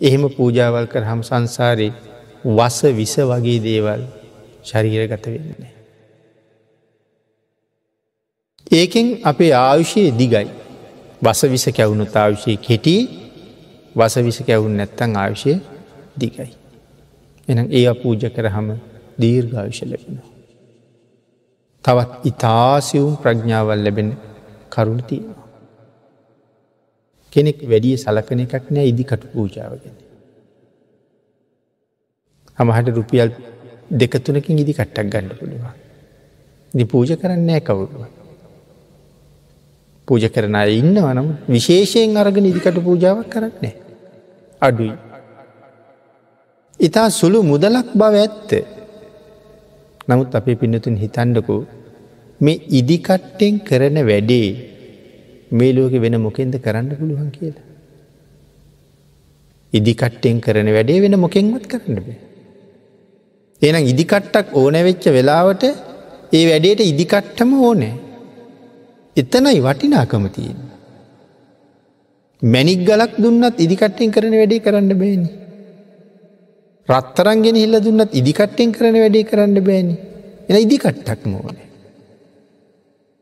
එහෙම 0.00 0.22
පූජාවල් 0.30 0.86
කර 0.86 1.04
හම් 1.04 1.20
සංසාරයේ 1.22 1.92
වස 2.56 2.78
විස 2.92 3.14
වගේ 3.22 3.60
දේවල් 3.60 4.02
ශරීරගත 4.62 5.26
වෙන්නේ. 5.26 5.79
ඒකෙන් 8.70 9.06
අපේ 9.22 9.52
ආයුෂයේ 9.54 10.10
දිගයි. 10.18 10.46
වස 11.22 11.40
විස 11.52 11.66
කැවුණුත් 11.76 12.16
ආයුෂය 12.16 12.56
කෙටි 12.58 12.96
වස 13.96 14.14
විස 14.26 14.38
කැවුන් 14.46 14.76
නැත්තං 14.76 15.16
ආයුෂය 15.16 15.54
දිගයි. 16.20 16.50
එනම් 17.48 17.66
ඒ 17.70 17.92
පූජ 18.02 18.22
කරහම 18.36 18.68
දීර්ඝාවිෂ 19.20 19.82
ලැබෙනවා. 19.82 20.28
තවත් 21.84 22.12
ඉතාසිවුම් 22.24 23.14
ප්‍රඥාවල් 23.22 23.80
ලැබෙන 23.84 24.08
කරුණ 24.70 25.02
තියෙනවා. 25.02 25.48
කෙනෙක් 27.32 27.58
වැඩිය 27.70 27.96
සලකන 27.96 28.40
එකක් 28.44 28.66
නෑ 28.70 28.86
ඉදිකට 28.86 29.22
පූජාවගෙන. 29.32 29.96
හමහට 32.58 32.88
රුපියල් 32.96 33.30
දෙකතුනකින් 34.00 34.62
ඉදි 34.62 34.72
කට්ටක් 34.72 35.12
ගන්න 35.12 35.36
පුළුවන්. 35.38 35.76
දි 36.74 36.84
පූජ 36.84 37.10
කරන්නේ 37.16 37.60
කවුරුව. 37.60 38.19
පූජ 40.10 40.24
කරන 40.34 40.56
ඉන්න 40.72 40.96
වනම් 40.98 41.28
විශේෂයෙන් 41.48 42.16
අරගෙන 42.22 42.46
ඉදිකට 42.50 42.78
පූජාවක් 42.86 43.28
කරන්නේ. 43.28 43.74
අඩුයි. 44.62 44.94
ඉතා 46.80 47.08
සුළු 47.10 47.40
මුදලක් 47.42 47.88
බව 47.94 48.14
ඇත්ත. 48.16 48.50
නමුත් 50.08 50.34
අපේ 50.34 50.58
පිනතුන් 50.62 50.96
හිතන්ඩකු 50.96 51.56
මේ 52.40 52.62
ඉදිකට්ටෙන් 52.78 53.54
කරන 53.60 53.98
වැඩේ 54.10 54.48
මේ 55.52 55.74
ලෝක 55.76 55.94
වෙන 56.04 56.16
මොකෙන්ද 56.26 56.54
කරන්න 56.64 56.90
පුළුවන් 56.98 57.30
කියලා. 57.30 57.66
ඉදිකට්ටෙන් 59.72 60.36
කරන 60.40 60.68
වැඩේ 60.76 61.00
වෙන 61.00 61.16
මොකෙන්වත් 61.18 61.64
කරන්න 61.72 61.98
බේ. 62.06 62.18
එනම් 63.62 63.90
ඉදිකට්ටක් 63.92 64.46
ඕනැවෙච්ච 64.54 65.04
වෙලාවට 65.16 65.64
ඒ 66.32 66.44
වැඩේට 66.50 66.88
ඉදිකට්ටම 66.92 67.50
ඕනෑ. 67.62 68.09
එතනයි 69.16 69.60
වටිනාකම 69.60 70.24
තියෙන්. 70.28 70.58
මැනික් 72.42 72.80
ගලක් 72.84 73.12
දුන්නත් 73.18 73.56
ඉදිකට්ටෙන් 73.58 74.10
කරන 74.10 74.32
වැඩේ 74.32 74.60
කරන්න 74.60 74.92
බෑනි. 74.94 75.30
රත්තරන්ගෙන 76.88 77.56
හිල්ල 77.56 77.76
දුන්නත් 77.80 78.12
ඉදිකට්ටෙන් 78.12 78.72
කරන 78.72 78.96
වැඩේ 78.96 79.24
කරන්න 79.24 79.58
බෑනි. 79.62 79.96
එන 80.48 80.56
ඉදිකට්ටක් 80.56 81.24
මෝනේ. 81.26 81.66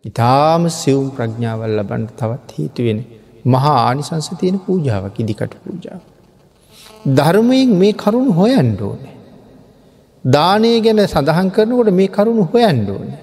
ඉතාම 0.04 0.62
සිවුම් 0.70 1.08
ප්‍රඥාවල් 1.10 1.72
ලබන්ට 1.78 2.16
තවත් 2.16 2.50
හේතුවෙන 2.56 3.00
මහා 3.44 3.78
ආනිසංස 3.80 4.28
තියෙන 4.40 4.58
පූජාවක් 4.60 5.16
ඉදිකට 5.18 5.54
පූජාව. 5.64 6.02
ධර්මයෙන් 7.08 7.70
මේ 7.74 7.92
කරුණු 7.94 8.32
හොයන්ඩ 8.32 8.80
ඕනේ. 8.80 9.14
දානය 10.24 10.70
ගැන 10.80 11.00
සඳහන් 11.04 11.48
කරනකොට 11.50 11.90
මේ 11.92 12.08
කරුණු 12.08 12.44
හොයන්ඩ 12.44 12.88
ඕනේ. 12.90 13.20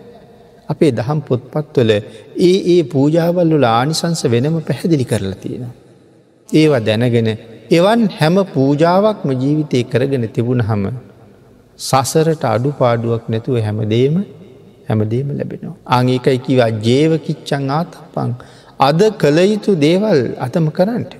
අපේ 0.69 0.91
දහම් 0.91 1.19
පොත්පත්වල 1.21 1.91
ඒ 2.41 2.53
ඒ 2.73 2.81
පූජාවල්ලු 2.85 3.57
ආනිසංස 3.71 4.21
වෙනම 4.25 4.55
පැහැදිලි 4.61 5.05
කරලා 5.05 5.41
තියෙන. 5.41 5.65
ඒවා 6.49 6.85
දැනගෙන 6.87 7.29
එවන් 7.71 8.01
හැම 8.19 8.37
පූජාවක්ම 8.47 9.29
ජීවිතය 9.33 9.83
කරගෙන 9.83 10.25
තිබුණ 10.29 10.61
හම 10.61 10.83
සසරට 11.79 12.43
අඩු 12.45 12.69
පාඩුවක් 12.71 13.23
නැතුව 13.27 13.57
හැමදේම 13.59 14.17
හැමදේම 14.89 15.27
ලැබෙනවා. 15.31 15.75
අංඒකයි 15.87 16.37
කිවා 16.39 16.71
ජේව 16.87 17.11
කිච්චං 17.19 17.65
ආතපං 17.71 18.31
අද 18.79 19.01
කළ 19.21 19.37
යුතු 19.43 19.71
දේවල් 19.77 20.19
අතම 20.37 20.67
කරන්නට. 20.69 21.11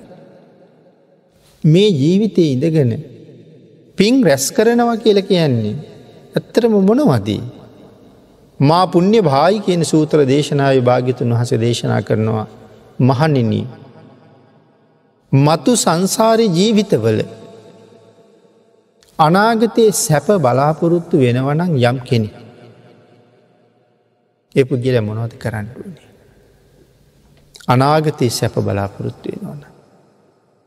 මේ 1.64 1.90
ජීවිතය 1.92 2.44
ඉඳගෙන 2.54 2.92
පින් 3.98 4.14
රැස් 4.22 4.46
කරනවා 4.50 4.96
කියල 4.96 5.20
කියන්නේ 5.22 5.76
ඇත්තරම 6.36 6.74
මොනවදී. 6.82 7.42
මා 8.60 8.86
පුුණ්‍ය 8.86 9.20
භායි 9.20 9.60
කියන 9.60 9.84
සූත්‍ර 9.84 10.24
දේශනාව 10.24 10.78
භාගිතුන් 10.80 11.32
වහස 11.32 11.52
දේශනා 11.60 12.00
කරනවා 12.02 12.46
මහනිනී. 13.00 13.66
මතු 15.32 15.76
සංසාරය 15.76 16.46
ජීවිතවල 16.48 17.20
අනාගතයේ 19.18 19.92
සැප 19.94 20.26
බලාපොරොත්තු 20.38 21.18
වෙනවනං 21.18 21.76
යම් 21.82 21.98
කෙනෙ. 22.00 22.30
ඒ 24.54 24.64
පුද්ගල 24.64 24.96
මොනවද 25.02 25.32
කරන්න 25.36 25.68
වන්නේ. 25.76 26.08
අනාගතයේ 27.68 28.30
සැප 28.30 28.54
බලාපොරොත්තු 28.58 29.28
වෙනවන. 29.32 29.62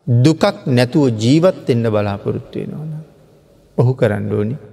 දුකක් 0.08 0.44
නැතුව 0.68 1.06
ජීවත් 1.18 1.70
එන්න 1.70 1.86
බලාපොරොත්තු 1.88 2.60
වෙනවන. 2.60 2.92
ඔහු 3.78 3.92
කරන්න 3.94 4.34
ඕනි 4.34 4.69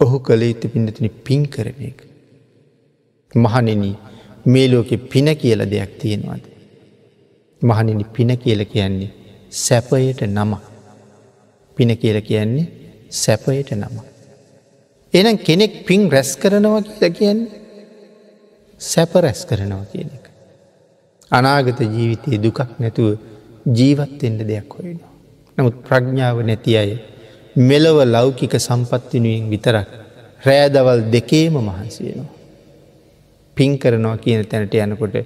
ඔහු 0.00 0.18
කළ 0.18 0.42
යුතු 0.42 0.66
පිඩතින 0.68 1.08
පින් 1.26 1.42
කරන 1.46 1.80
එක. 1.88 1.98
මහනෙන 3.34 3.82
මේ 4.46 4.66
ලෝකෙ 4.68 4.96
පින 5.12 5.28
කියල 5.36 5.60
දෙයක් 5.70 5.92
තියෙනවාද. 6.00 6.44
මහනිනි 7.62 8.04
පින 8.16 8.30
කියල 8.36 8.60
කියන්නේ 8.64 9.10
සැපයට 9.64 10.20
නම. 10.28 10.52
පින 11.76 11.90
කියල 11.96 12.18
කියන්නේ 12.20 12.66
සැපයට 13.22 13.70
නම. 13.72 13.96
එනම් 15.14 15.36
කෙනෙක් 15.38 15.72
පින් 15.86 16.00
රැස් 16.10 16.30
කරනවා 16.36 16.82
කියල 16.82 17.12
කියන්නේ 17.12 17.60
සැප 18.80 19.12
රැස් 19.14 19.40
කරනවා 19.44 19.84
කියන 19.92 20.10
එක. 20.16 20.24
අනාගත 21.30 21.80
ජීවිතයේ 21.96 22.42
දුකක් 22.42 22.60
නැතුව 22.78 23.08
ජීවත්වෙන්ට 23.78 24.42
දෙයක් 24.50 24.70
හොයනවා. 24.74 25.12
නමුත් 25.58 25.76
ප්‍රඥාව 25.86 26.36
නැති 26.42 26.72
අය 26.76 26.92
මෙලව 27.68 27.96
ලෞකික 28.14 28.54
සම්පත්තිනුවෙන් 28.58 29.44
විතරක් 29.52 29.88
රෑදවල් 30.46 31.00
දෙකේම 31.14 31.54
මහන්සියනවා. 31.60 32.30
පින් 33.56 33.72
කරනවා 33.78 34.16
කියන 34.16 34.44
තැනට 34.46 34.74
යනකොට 34.76 35.16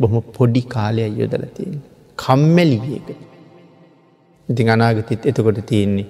බොහොම 0.00 0.22
පොඩි 0.36 0.62
කාලය 0.74 1.02
යොදලතියෙන්. 1.20 1.80
කම්මැලිවියක. 2.18 3.08
ඉතින් 4.48 4.70
අනාගතත් 4.70 5.26
එතකොට 5.26 5.58
තියෙන්නේ 5.66 6.06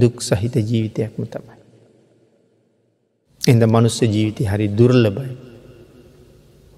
දුක් 0.00 0.16
සහිත 0.22 0.54
ජීවිතයක්ම 0.70 1.22
තමයි. 1.24 1.56
එද 3.42 3.62
මනුස්ස 3.64 3.98
ජීවිතය 4.04 4.44
හරි 4.44 4.68
දුර්ලබයි. 4.68 5.32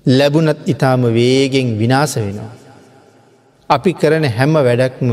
ලැබුණත් 0.07 0.61
ඉතාම 0.67 1.03
වේගෙන් 1.19 1.69
විනාස 1.79 2.15
වෙනවා. 2.17 2.53
අපි 3.71 3.93
කරන 3.93 4.25
හැම 4.39 4.55
වැඩක්ම 4.61 5.11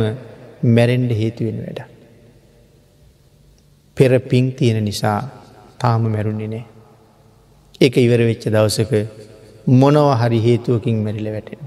මැරෙන්ඩ 0.75 1.11
හේතුවෙන 1.11 1.59
වැඩ. 1.65 1.92
පෙර 3.97 4.11
පින් 4.19 4.45
තියෙන 4.53 4.83
නිසා 4.83 5.19
තාම 5.79 6.03
මැරුණි 6.13 6.47
නෑ. 6.47 6.63
එක 7.81 7.95
ඉවර 7.97 8.21
වෙච්ච 8.29 8.43
දවසක 8.47 8.91
මොනව 9.73 10.07
හරි 10.21 10.39
හේතුවකින් 10.39 10.97
මැරිල 11.03 11.29
වැටෙන. 11.31 11.61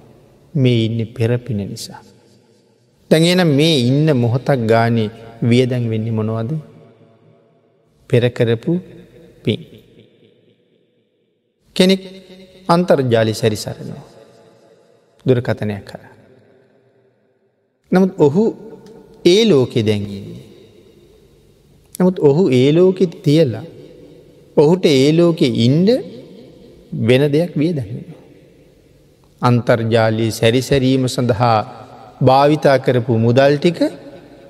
මේ 0.55 0.85
ඉන්න 0.87 1.01
පෙරපින 1.09 1.61
නිසා. 1.64 2.01
තැගෙන 3.11 3.43
මේ 3.49 3.77
ඉන්න 3.81 4.09
මොහොතක් 4.16 4.61
ගානේ 4.66 5.11
වියදැන් 5.43 5.85
වෙන්නේ 5.91 6.12
මොනවද 6.12 6.51
පෙරකරපු 8.11 8.72
පින්. 9.45 9.61
කෙනෙක් 11.77 12.03
අන්තර්ජාලි 12.68 13.35
සැරිසරනවා. 13.35 14.05
දුරකතනයක් 15.27 15.85
කර. 15.85 16.03
නමුත් 17.93 18.12
ඔහු 18.18 18.45
ඒ 19.24 19.43
ලෝකෙ 19.45 19.81
දැන්ගන්නේ. 19.83 20.45
නමුත් 22.01 22.18
ඔහු 22.18 22.42
ඒ 22.51 22.68
ලෝකෙ 22.72 23.07
තියලා 23.24 23.64
ඔහුට 24.57 24.86
ඒ 24.86 25.11
ලෝකෙ 25.12 25.47
ඉන්ඩ 25.66 25.88
වෙන 27.01 27.22
දෙයක් 27.32 27.53
විය 27.55 27.72
දැහෙන. 27.76 28.05
අන්තර්ජාලී 29.42 30.30
සැරිසැරීම 30.30 31.05
සඳහා 31.07 31.59
භාවිතා 32.20 32.76
කරපු 32.78 33.18
මුදල් 33.18 33.57
ටික 33.57 33.80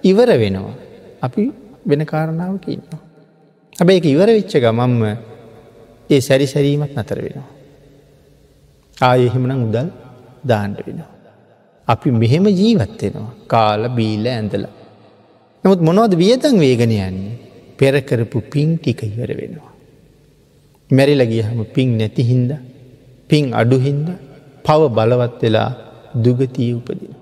ඉවර 0.04 0.30
වෙනවා. 0.42 0.74
අපි 1.22 1.42
වෙන 1.88 2.06
කාරණාවක 2.06 2.66
ඉන්නවා. 2.68 3.00
හැබැයි 3.76 4.12
ඉවර 4.14 4.28
වෙච්ච 4.28 4.54
ගමම්ම 4.56 5.02
ඒ 6.10 6.20
සැරිසැරීමත් 6.20 6.94
නතර 6.94 7.18
වෙනවා. 7.26 7.50
ආයෙහෙමන 8.98 9.52
මුදල් 9.64 9.88
දාණ්ඩ 10.44 10.80
වෙනවා. 10.86 11.12
අපි 11.88 12.08
මෙහෙම 12.12 12.46
ජීවත්වෙනවා 12.60 13.32
කාල 13.46 13.82
බීල 13.90 14.26
ඇඳල. 14.28 14.66
නමුත් 15.66 15.80
මොනවද 15.80 16.12
වියතන් 16.22 16.56
වේගෙන 16.58 16.92
යන්නේ. 16.92 17.32
පෙරකරපු 17.78 18.40
පින් 18.52 18.78
ටික 18.78 19.00
ඉවර 19.02 19.30
වෙනවා. 19.40 19.72
මැරිලගිය 20.90 21.42
හම 21.42 21.60
පින් 21.74 21.98
නැති 21.98 22.22
හින්ද 22.22 22.50
පින් 23.30 23.44
අඩු 23.52 23.78
හින්ද 23.78 24.06
පව 24.64 24.80
බලවත් 24.88 25.42
වෙලා 25.42 25.70
දුගතිය 26.24 26.70
උපදින. 26.72 27.14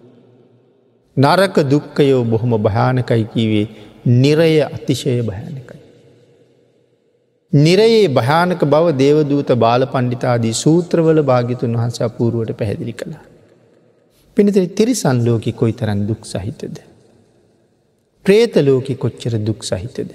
නරක 1.16 1.56
දුක්කයෝ 1.72 2.22
බොහොම 2.24 2.52
භයානකයි 2.62 3.24
කීවේ 3.32 3.66
නිරය 4.22 4.52
අතිශය 4.68 5.18
භයානකයි. 5.22 5.80
නිරයේ 7.52 8.06
භයානක 8.08 8.62
බව 8.66 8.96
දේවදූත 8.96 9.52
බාල 9.58 9.82
පණ්ඩිතාදී 9.86 10.54
සූත්‍රවල 10.54 11.20
භාගිතුන් 11.22 11.78
වහන්ස 11.78 12.00
අපූරුවට 12.02 12.58
පැහැදිලි 12.58 12.92
කළා. 12.92 13.24
පිනිතර 14.36 14.66
තිරිසන් 14.78 15.18
ලෝකෙ 15.28 15.52
කොයි 15.52 15.72
තරන් 15.72 16.00
දුක් 16.06 16.22
සහිතද. 16.24 16.76
ප්‍රේත 18.26 18.54
ලෝකෙ 18.66 18.94
කොච්චර 18.94 19.34
දුක් 19.38 19.60
සහිතද. 19.62 20.10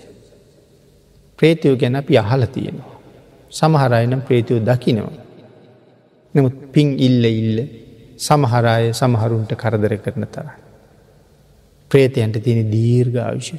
ප්‍රේතයෝ 1.40 1.76
ගැන 1.78 1.96
අපි 1.96 2.18
අහල 2.18 2.44
තියෙනවා. 2.56 2.96
සමහරයනම් 3.52 4.22
ප්‍රේතියෝ 4.22 4.66
දකිනවා. 4.66 5.18
නමුත් 6.36 6.56
පින් 6.74 6.88
ඉල්ල 7.00 7.26
ඉල්ල 7.34 7.60
සමහරාය 8.20 8.88
සමහරුන්ට 8.94 9.54
කරදර 9.56 9.94
කරන 9.98 10.26
තර. 10.28 10.48
ප්‍රේතයන්ට 11.92 12.38
තියෙන 12.46 12.72
දීර්ඝාවිෂය. 12.72 13.58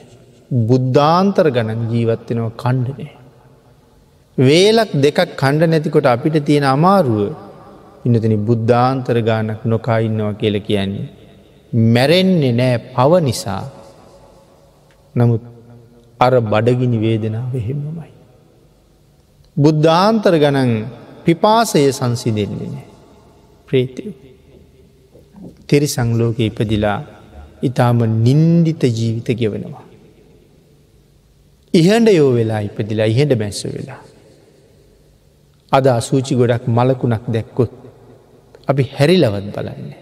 බුද්ධාන්තර 0.69 1.47
ගණන් 1.51 1.83
ජීවත්වෙනවා 1.93 2.59
කණ්ඩනය. 2.63 3.09
වේලක් 4.39 4.93
දෙකක් 5.05 5.21
කණ්ඩ 5.37 5.71
නැතිකොට 5.73 6.13
අපිට 6.15 6.37
තියෙන 6.45 6.67
අමාරුව 6.75 7.21
ඉන්නතන 8.07 8.35
බුද්ධාන්තර 8.49 9.17
ගානක් 9.23 9.61
නොකා 9.65 9.99
ඉන්නවා 10.07 10.35
කියල 10.35 10.57
කියන්නේ. 10.61 11.09
මැරෙන්නේ 11.95 12.53
නෑ 12.53 12.77
පව 12.95 13.13
නිසා 13.23 13.63
නමුත් 15.15 15.43
අර 16.21 16.33
බඩගිනි 16.43 16.99
වේදනාව 17.05 17.53
එහෙමමයි. 17.55 18.11
බුද්ධාන්තර 19.57 20.35
ගණන් 20.43 20.73
පිපාසය 21.25 21.83
සංසිදෙන්නේ 21.93 22.69
නෑ 22.69 22.89
ප්‍රේතය. 23.69 24.05
තෙරි 25.69 25.87
සංලෝක 25.87 26.39
ඉපදිලා 26.41 26.99
ඉතාම 27.63 27.99
නින්දිත 28.27 28.83
ජීවිත 28.99 29.29
ගෙවනවා. 29.41 29.85
ඉහඩ 31.75 32.09
යෝ 32.11 32.31
වෙලා 32.35 32.61
ඉපදිලා 32.61 33.11
ඉහෙඩ 33.13 33.33
බැස්ස 33.43 33.63
වෙලා. 33.67 34.01
අද 35.73 35.87
අසූචි 35.89 36.35
ගොඩක් 36.35 36.65
මලකුණක් 36.69 37.25
දැක්කොත් 37.29 37.73
අපි 38.69 38.83
හැරිලවත් 38.95 39.47
බලන්නේ. 39.55 40.01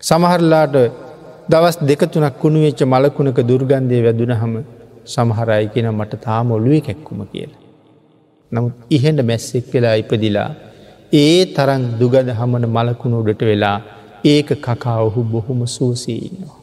සමහරලාට 0.00 0.74
දවස් 1.48 1.76
දෙකතුනක් 1.82 2.36
කුණු 2.42 2.58
වෙච්ච 2.64 2.80
මලකුණක 2.84 3.38
දුර්ගන්ධය 3.48 3.98
වැදුන 4.06 4.32
හම 4.32 4.54
සමහරයි 5.06 5.66
කියෙන 5.72 5.88
මට 5.90 6.20
තාම 6.26 6.52
ඔලුවේ 6.56 6.80
කැක්කුම 6.80 7.20
කියලා. 7.26 7.60
නමුත් 8.52 8.74
ඉහෙන්ට 8.90 9.20
මැස්සෙක් 9.30 9.66
වෙලා 9.74 9.94
ඉපදිලා 10.02 10.50
ඒ 11.12 11.40
තරන් 11.56 11.84
දුගද 12.00 12.28
හමන 12.38 12.64
මලකුණු 12.76 13.20
උඩට 13.22 13.42
වෙලා 13.50 13.78
ඒක 14.24 14.48
කකා 14.66 14.98
ඔහු 15.08 15.20
බොහොම 15.24 15.60
සූසී 15.68 16.18
ඉන්නවා. 16.28 16.58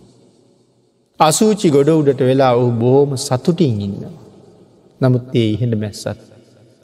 අසූචි 1.20 1.68
ගොඩ 1.70 1.90
උඩට 1.92 2.22
වෙලා 2.30 2.52
ඔහු 2.56 2.72
බොහෝම 2.82 3.14
සතුටින් 3.20 3.80
ඉන්නවා. 3.88 4.16
නමුත් 5.02 5.24
ඒ 5.36 5.48
ඉහෙට 5.54 5.76
මැස්සත් 5.84 6.20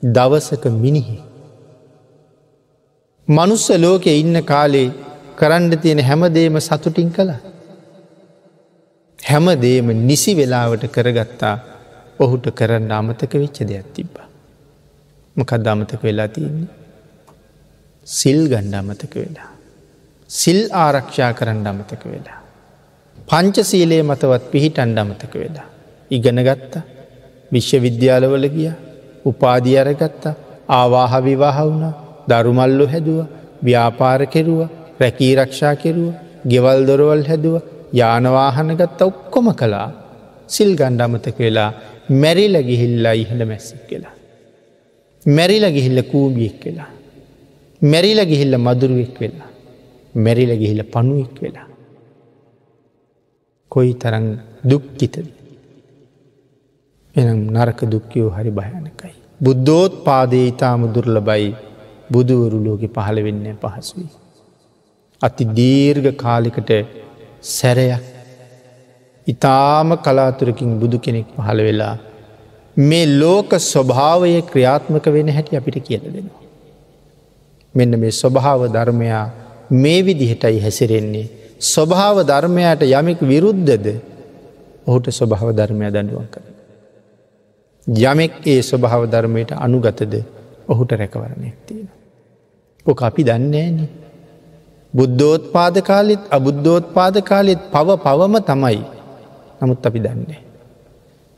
දවසක 0.04 0.64
මිනිහි. 0.84 1.18
මනුස්ස 3.28 3.68
ලෝකෙ 3.78 4.12
ඉන්න 4.22 4.38
කාලේ 4.46 4.88
කරන්න 5.40 5.72
තියෙන 5.84 6.02
හැමදේම 6.10 6.58
සතුටින් 6.62 7.12
කළා. 7.12 7.42
හැමදේම 9.28 9.88
නිසි 10.04 10.32
වෙලාවට 10.36 10.84
කරගත්තා 10.90 11.56
ඔහුට 12.20 12.48
කරන්න 12.52 12.92
අමතක 12.92 13.34
වෙච්ච 13.34 13.60
දෙයක් 13.64 13.88
තිබ්බා. 13.94 14.28
මොකද 15.36 15.68
අමතක 15.68 16.02
වෙලා 16.04 16.28
තියන්නේ. 16.30 16.74
සිල් 18.08 18.40
ගණ්ඩ 18.48 18.76
අමතක 18.76 19.14
වෙලා. 19.16 19.50
සිල් 20.30 20.60
ආරක්ෂා 20.76 21.32
කරන්න 21.34 21.68
අමතක 21.68 22.04
වෙලා. 22.06 22.40
පංචසීලයේ 23.28 24.04
මතවත් 24.04 24.44
පිහිටන්ඩ 24.52 24.98
අමතක 24.98 25.34
වෙලා. 25.36 25.68
ඉගෙන 26.12 26.40
ගත්තා 26.42 26.84
විශ්ව 27.52 27.82
විද්‍යාලවල 27.82 28.46
ගියා 28.50 28.76
උපාදි 29.26 29.74
අරගත්තා 29.78 30.36
ආවාහ 30.72 31.14
විවාහ 31.22 31.58
වුණ 31.62 31.86
දරුමල්ලු 32.30 32.86
හැදුව 32.88 33.20
ව්‍යාපාර 33.64 34.22
කෙරුව 34.28 34.60
රැකී 35.02 35.34
රක්ෂා 35.36 35.76
කෙරුව 35.76 36.14
ගෙවල් 36.46 36.80
දොරවල් 36.88 37.24
හැදුව 37.24 37.56
යානවාහන 37.94 38.70
ගත්ත 38.76 39.02
ඔක්කොම 39.02 39.48
කලා 39.54 39.88
සිල් 40.48 40.72
ගණ්ඩමතක 40.76 41.38
වෙලා 41.40 41.72
මැරිල 42.10 42.56
ගිහිල්ලා 42.64 43.14
ඉහළ 43.14 43.44
මැස්සක් 43.46 43.82
කියලා. 43.88 44.16
මැරිල 45.26 45.66
ගිහිල්ල 45.72 46.00
කූබියෙක් 46.04 46.66
වෙලා. 46.66 46.90
මැරිල 47.82 48.20
ගිහිල්ල 48.26 48.58
මදුරුවෙක් 48.58 49.18
වෙලා. 49.22 49.50
මැරිල 50.16 50.52
ගිහිල්ල 50.62 50.84
පණුවෙක් 50.84 51.38
වෙලා. 51.42 51.68
කොයි 53.72 53.94
තරං 53.94 54.28
දුක්කිතද. 54.64 55.16
එනම් 57.16 57.40
නරක 57.56 57.80
දුක්කයෝ 57.86 58.30
හරි 58.30 58.52
භයනකයි. 58.52 59.16
බුද්ධෝත් 59.42 59.94
පාදේ 60.04 60.46
ඉතාම 60.48 60.82
දුර්ලබයි 60.94 61.50
බුදුවරු 62.12 62.58
ලෝකෙ 62.66 62.88
පහළ 62.88 63.20
වෙන්න 63.24 63.46
පහසුවී. 63.56 64.10
අති 65.22 65.44
දීර්ඝ 65.46 66.10
කාලිකට 66.16 66.72
සැරයක් 67.48 68.04
ඉතාම 69.28 69.90
කලාතුරකින් 70.00 70.72
බුදු 70.80 70.98
කෙනෙක් 71.00 71.28
පහළ 71.36 71.62
වෙලා 71.62 71.96
මේ 72.78 73.06
ලෝක 73.14 73.52
ස්වභාවය 73.64 74.42
ක්‍රියාත්මක 74.44 75.06
වෙන 75.08 75.28
හැටි 75.30 75.58
අපිට 75.58 75.78
කියල 75.82 76.04
දෙනවා. 76.08 76.44
මෙන්න 77.76 78.00
මේ 78.00 78.12
ස්වභාව 78.14 78.62
ධර්මයා 78.70 79.26
මේ 79.74 80.00
විදිහටයි 80.02 80.60
හැසිරෙන්නේ. 80.60 81.28
ස්වභාව 81.66 82.18
ධර්මයට 82.24 82.82
යමෙක් 82.84 83.20
විරුද්ධද 83.24 83.86
ඔහුට 84.88 85.08
ස්වභාව 85.10 85.50
ධර්මය 85.52 85.86
දඩුවන් 85.88 86.28
කර. 86.28 86.44
යමෙක් 87.88 88.34
ඒ 88.46 88.62
ස්වභාව 88.62 89.04
ධර්මයට 89.08 89.52
අනුගතද 89.58 90.14
ඔහුට 90.68 90.92
රැකවරණයක් 90.94 91.56
තියෙන. 91.66 91.88
ඕක 92.86 93.02
අපි 93.02 93.24
දන්නේන. 93.24 93.78
බුද්ධෝත් 94.94 95.44
පාද 95.52 95.76
කාලෙත් 95.82 96.24
අබුද්ධෝත් 96.32 96.86
පාද 96.94 97.16
කාලෙත් 97.22 97.62
පව 97.74 97.88
පවම 98.06 98.36
තමයි 98.42 98.80
නමුත් 99.62 99.86
අපි 99.86 100.00
දන්නේ. 100.00 100.42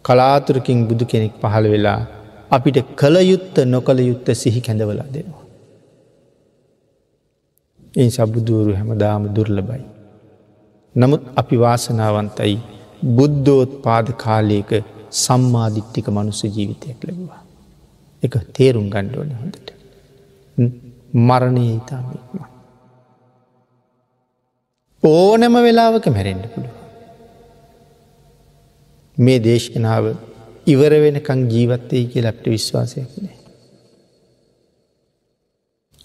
කලාතුරකින් 0.06 0.80
බුදු 0.88 1.06
කෙනෙක් 1.06 1.34
පහළ 1.42 1.66
වෙලා 1.74 2.02
අපිට 2.52 2.78
කළ 2.96 3.16
යුත්ත 3.22 3.56
නොකළ 3.66 4.00
යුත්ත 4.00 4.28
සිහි 4.34 4.62
කැඳවලා 4.62 5.08
දෙනවා. 5.14 5.46
ඒ 7.94 8.10
සබුදුවරු 8.10 8.72
හැමදාම 8.74 9.24
දුර්ලබයි. 9.36 9.84
නමුත් 10.96 11.24
අපි 11.36 11.56
වාසනාවන්තයි 11.58 12.56
බුද්ධෝත් 13.18 13.72
පාද 13.86 14.08
කාලයක 14.24 14.72
සම්මාධිට්ටික 15.24 16.08
මනුස්ස 16.10 16.42
ජීවිතයක් 16.46 17.00
ලැබවා. 17.08 17.42
එක 18.24 18.34
තේරුම් 18.56 18.88
ගණ්ඩෝන 18.94 19.32
හොඳට. 19.42 19.68
මරණය 21.28 21.66
ඉතාමක්ම. 21.74 22.59
ඕනෑම 25.04 25.56
වෙලාවක 25.64 26.06
මැරෙන්ඩ 26.08 26.46
පුළුව. 26.54 26.76
මේ 29.18 29.40
දේශකනාව 29.40 30.06
ඉවර 30.66 30.94
වෙනකං 31.04 31.42
ජීවත්තය 31.50 32.06
කිය 32.12 32.24
ලැප්ට 32.24 32.46
විශ්වාසයක් 32.48 33.12
නෑ. 33.18 33.38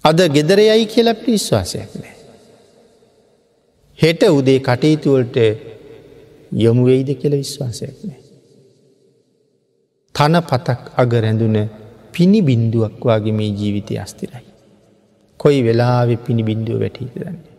අද 0.04 0.18
ගෙදරයයි 0.28 0.86
කිය 0.86 1.04
ලැප්ට 1.04 1.26
විශ්වාසයක් 1.26 1.94
නෑ. 1.94 2.16
හෙට 3.98 4.22
උදේ 4.30 4.58
කටයුතුවලට 4.60 5.36
යොමුවෙයිද 6.56 7.10
කියල 7.20 7.34
විශ්වාසයක් 7.34 7.96
නෑ. 8.04 8.20
තන 10.14 10.40
පතක් 10.42 10.94
අග 10.96 11.16
රැඳුන 11.16 11.56
පිණි 12.12 12.42
බින්දුවක් 12.42 13.02
වගේ 13.02 13.32
මේ 13.32 13.50
ජීවිතය 13.52 13.98
අස්තිරයි. 13.98 14.46
කොයි 15.40 15.60
වෙලාවෙ 15.62 16.16
පිණි 16.16 16.42
බින්දුව 16.42 16.80
වැටීදන්නේ. 16.80 17.53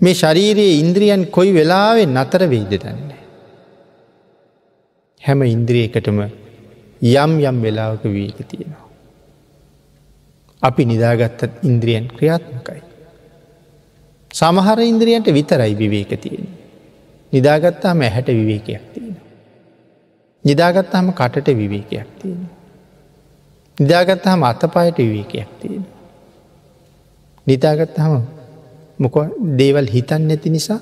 මේ 0.00 0.14
ශරීරයේ 0.14 0.80
ඉන්ද්‍රියන් 0.80 1.24
කොයි 1.24 1.52
වෙලාවෙ 1.52 2.06
නතර 2.06 2.42
වෙයිද 2.48 2.74
දන්නේ. 2.82 3.22
හැම 5.22 5.42
ඉන්ද්‍රියකටම 5.42 6.20
යම් 7.02 7.32
යම් 7.40 7.62
වෙලාවක 7.62 8.04
වීක 8.04 8.38
තියෙනවා. 8.48 8.86
අපි 10.62 10.84
නිදාගත්තත් 10.84 11.64
ඉන්ද්‍රියන් 11.64 12.06
ක්‍රියාත්මකයි. 12.08 12.82
සමහර 14.30 14.78
ඉන්ද්‍රියන්ට 14.82 15.26
විතරයි 15.26 15.74
විවේක 15.74 16.20
තියෙන. 16.20 16.48
නිදාගත්තාම 17.32 18.00
ඇහැට 18.00 18.28
විවේකයක් 18.28 18.82
තියෙන. 18.94 19.16
නිදාගත්තාම 20.44 21.12
කටට 21.12 21.48
විවේකයක් 21.56 22.08
තියෙන. 22.18 22.48
නිදාගත්තාම 23.78 24.42
අතපායට 24.42 24.98
විවේකයක් 24.98 25.50
තියෙන. 25.60 25.86
නිතාගත්තාම 27.46 28.37
මොක 28.98 29.16
දේවල් 29.58 29.86
හිතන් 29.86 30.22
නැති 30.28 30.50
නිසා 30.50 30.80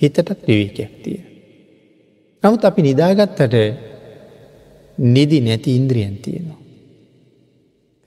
හිතටත් 0.00 0.46
විවේකයක් 0.48 0.92
තිය. 1.02 1.20
නමුත් 2.42 2.64
අපි 2.64 2.80
නිදාගත්තට 2.82 3.54
නිදි 4.98 5.38
නැති 5.40 5.76
ඉන්ද්‍රියන් 5.76 6.16
තියෙනවා. 6.18 6.60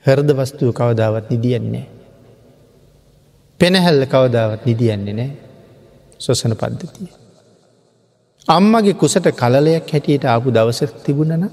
හරද 0.06 0.30
වස්තුව 0.32 0.70
කවදාවත් 0.74 1.30
නිදියන්නේ. 1.30 1.86
පෙනහැල්ල 3.60 4.04
කවදාවත් 4.06 4.66
නිදියන්නේ 4.66 5.14
නෑ 5.14 5.32
සොසන 6.20 6.54
පද්ධතිය. 6.54 7.10
අම්මගේ 8.48 8.94
කුසට 8.94 9.28
කලලයක් 9.34 9.92
හැටියට 9.92 10.26
ආපු 10.26 10.54
දවස 10.54 10.80
තිබුණන 11.04 11.50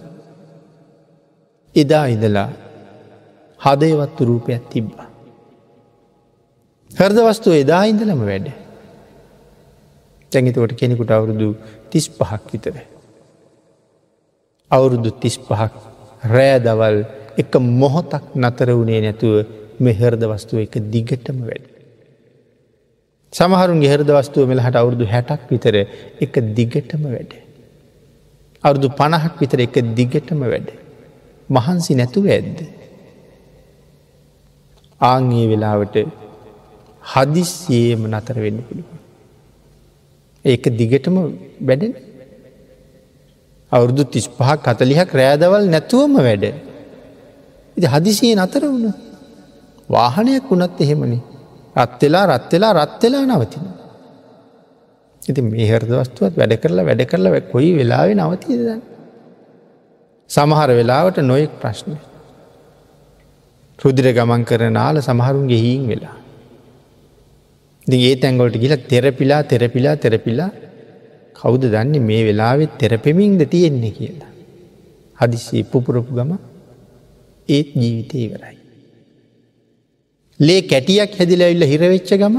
එදා 1.76 2.06
ඉදලා 2.06 2.50
හදයවත්තු 3.60 4.22
රූපයක් 4.24 4.64
තිබ්බා. 4.68 5.13
හරද 6.94 7.18
වස්තුව 7.26 7.54
එදා 7.54 7.82
ඉඳලම 7.90 8.20
වැඩ. 8.28 8.46
තැඟිතවට 10.32 10.74
කෙනෙකුට 10.80 11.10
අවුරුදු 11.10 11.48
තිස් 11.90 12.06
පහක් 12.08 12.44
විතර. 12.52 12.76
අවුරුදු 14.70 15.10
තිස් 15.22 15.36
පහක් 15.38 15.74
රෑ 16.34 16.58
දවල් 16.60 16.98
එක 17.38 17.52
මොහොතක් 17.80 18.24
නතර 18.36 18.68
වුණේ 18.78 19.00
නැතුව 19.00 19.34
මෙහරද 19.80 20.22
වස්තුව 20.32 20.58
එක 20.66 20.74
දිගටම 20.94 21.38
වැඩ. 21.48 21.66
සමහරුන් 23.32 23.82
ගෙහරද 23.84 24.10
වස්තුව 24.10 24.48
මෙලහට 24.48 24.76
අවුරුදු 24.76 25.10
හැටක් 25.14 25.50
විතර 25.50 25.74
එක 26.24 26.34
දිගටම 26.58 27.02
වැඩ. 27.10 27.32
අවුරුදු 28.64 28.88
පණහක් 29.00 29.34
විතර 29.42 29.66
එක 29.66 29.76
දිගටම 29.98 30.40
වැඩ. 30.46 30.68
මහන්සි 31.48 31.98
නැතුව 32.00 32.26
ඇද්ද. 32.28 32.58
ආංගේ 35.00 35.48
වෙලාවට 35.52 36.22
හදිස්සියේම 37.12 38.02
නතර 38.12 38.36
වෙන්න 38.44 38.58
පුළුව. 38.66 38.90
ඒක 40.44 40.64
දිගටම 40.78 41.16
වැඩෙන 41.60 41.92
අවුරුදු 43.72 44.02
තිස් 44.04 44.26
පහක් 44.38 44.58
කතලිහක් 44.66 45.10
රෑදවල් 45.20 45.64
නැතුවම 45.68 46.14
වැඩ. 46.28 46.44
ඉති 47.76 47.86
හදිසියේ 47.86 48.40
නතර 48.40 48.62
වුණ 48.64 48.86
වාහනයක් 49.88 50.46
වුණත් 50.50 50.80
එහෙමනි 50.80 51.18
රත්වෙලා 51.76 52.24
රත්වෙලා 52.32 52.72
රත්වෙලා 52.80 53.24
නවතින. 53.30 53.64
ඉති 55.22 55.40
මේ 55.42 55.68
හරද 55.70 55.92
වස්තුවත් 55.92 56.34
වැඩ 56.40 56.54
කරලා 56.62 56.88
වැඩ 56.88 57.04
කරලා 57.10 57.40
කොයි 57.52 57.70
වෙලාවෙ 57.78 58.12
නවතියද. 58.14 58.66
සමහර 60.30 60.70
වෙලාවට 60.78 61.18
නොයෙක් 61.22 61.54
ප්‍රශ්නය. 61.60 61.96
රුදිර 63.78 64.06
ගමන් 64.12 64.42
කරන 64.44 64.72
නාල 64.72 64.96
සමහරුන් 65.00 65.46
ගෙහිීන් 65.52 65.84
වෙලා. 65.88 66.16
දි 67.86 67.96
ඒ 68.08 68.14
තැන්ගොලට 68.16 68.56
ගිල 68.56 68.74
තෙරපිලා 68.92 69.42
තෙරපිලා 69.44 69.96
තෙරපිලා 69.96 70.50
කෞද 71.34 71.62
දන්නේ 71.74 72.00
මේ 72.00 72.22
වෙලාවෙත් 72.28 72.72
තෙරපෙමින්ද 72.78 73.40
තියෙන්නේ 73.46 73.90
කියලා. 73.90 74.30
හදිසි 75.18 75.62
පුපුරපු 75.64 76.12
ගම 76.18 76.32
ඒත් 77.48 77.68
ජීවිතය 77.74 78.16
ඉවරයි. 78.26 78.56
ලේ 80.40 80.60
කැටියක් 80.62 81.12
හැදිලඇවිල්ල 81.18 81.64
හිරවෙච්ච 81.72 82.10
ගම 82.22 82.36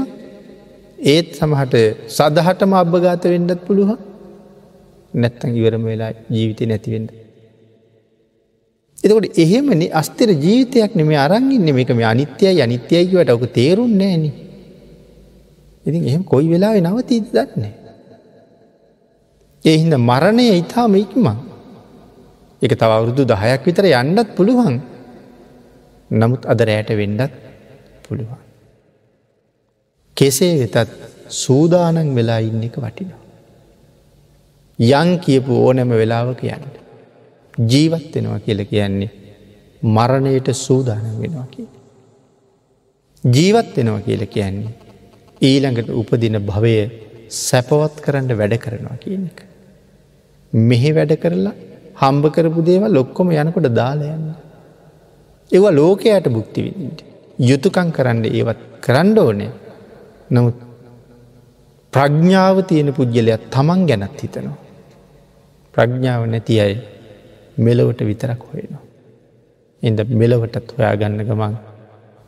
ඒත් 1.12 1.28
සමහට 1.38 1.74
සදහටම 2.08 2.72
අභගාත 2.74 3.22
වෙන්නත් 3.24 3.60
පුළුව 3.66 3.90
නැත්තන් 5.14 5.56
ඉවරම 5.60 5.84
වෙලා 5.84 6.12
ජීවිතය 6.30 6.64
නැතිවෙන්න. 6.66 7.06
එතකොට 8.98 9.26
එහෙමනි 9.36 9.86
අස්තර 10.00 10.28
ජීවිතයක් 10.44 10.92
නෙම 10.94 11.10
අරංගන්න 11.16 11.68
මේක 11.78 11.90
මේ 11.98 12.08
අනිත්‍යයි 12.14 12.60
අනිත්‍යයකිවට 12.60 13.30
ඔක 13.30 13.44
තේරුන්නේන. 13.52 14.24
ඉතින් 15.86 16.02
එහෙම 16.08 16.22
කොයි 16.24 16.48
වෙලාවෙ 16.50 16.80
නවතීද 16.80 17.26
දන්නේ. 17.32 17.74
එහින්ද 19.64 19.94
මරණය 20.00 20.46
ඉතාම 20.62 20.94
ඉක්මං 20.94 21.38
එක 22.62 22.72
තව 22.72 22.90
අවුරුදු 22.90 23.22
දහයක් 23.24 23.62
විතර 23.66 23.86
යන්නත් 23.92 24.28
පුළුවන් 24.36 24.76
නමුත් 26.10 26.42
අද 26.46 26.60
රෑට 26.60 26.90
වෙන්නත් 26.92 27.32
පුළුවන්. 28.04 28.40
කෙසේ 30.16 30.54
වෙතත් 30.62 30.90
සූදානන් 31.34 32.14
වෙලා 32.14 32.40
ඉන්න 32.40 32.62
එක 32.62 32.76
වටිනවා. 32.78 33.22
යං 34.78 35.10
කියපු 35.18 35.52
ඕනෑම 35.58 35.92
වෙලාවක 35.92 36.42
යන්න. 36.46 36.66
ජීවත් 37.54 38.10
වෙනවා 38.14 38.40
කියල 38.40 38.60
කියන්නේ 38.64 39.10
මරණයට 39.82 40.48
සූදානන් 40.56 41.06
වෙනවා 41.22 41.46
කිය. 41.50 41.68
ජීවත් 43.24 43.70
වෙනවා 43.76 44.00
කියල 44.00 44.26
කියන්නේ 44.26 44.85
ඊළඟට 45.40 45.90
උපදින 45.92 46.38
භවය 46.40 46.76
සැපවත් 47.38 48.00
කරන්න 48.00 48.32
වැඩ 48.32 48.56
කරනවා 48.56 48.96
කියන 48.96 49.24
එක. 49.26 49.38
මෙහෙ 50.52 50.90
වැඩ 50.92 51.12
කරලා 51.16 51.54
හම්බ 51.96 52.24
කරපු 52.30 52.62
දේවල් 52.62 52.92
ලොක්කොම 52.92 53.30
යනකොට 53.32 53.68
දාලයන්න. 53.72 54.26
ඒවා 55.50 55.72
ලෝකයට 55.72 56.28
බුක්තිවිදිට. 56.28 57.04
යුතුකං 57.40 57.90
කරන්න 57.92 58.24
ඒවත් 58.26 58.60
කරන්න 58.80 59.18
ඕනේ 59.18 59.50
නමුත් 60.30 60.56
ප්‍රඥ්ඥාව 61.92 62.56
තියෙන 62.64 62.92
පුද්ගලයක් 62.92 63.50
තමන් 63.50 63.86
ගැනත් 63.86 64.20
හිතනවා. 64.22 64.56
ප්‍රඥ්ඥාව 65.74 66.22
නැති 66.26 66.60
අයි 66.60 66.76
මෙලොවට 67.58 68.00
විතරක් 68.02 68.42
හොයනවා. 68.44 68.82
එද 69.82 69.98
මෙලොවටත් 70.10 70.72
හොයා 70.76 70.96
ගන්න 70.96 71.22
ගමන් 71.24 71.54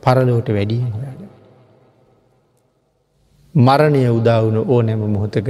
පරලෝට 0.02 0.48
වැඩිය 0.48 0.84
හොයාග. 0.86 1.27
මරණය 3.66 4.02
උදාවුණු 4.18 4.61
ඕනෑම 4.74 5.02
මොහොතක 5.14 5.48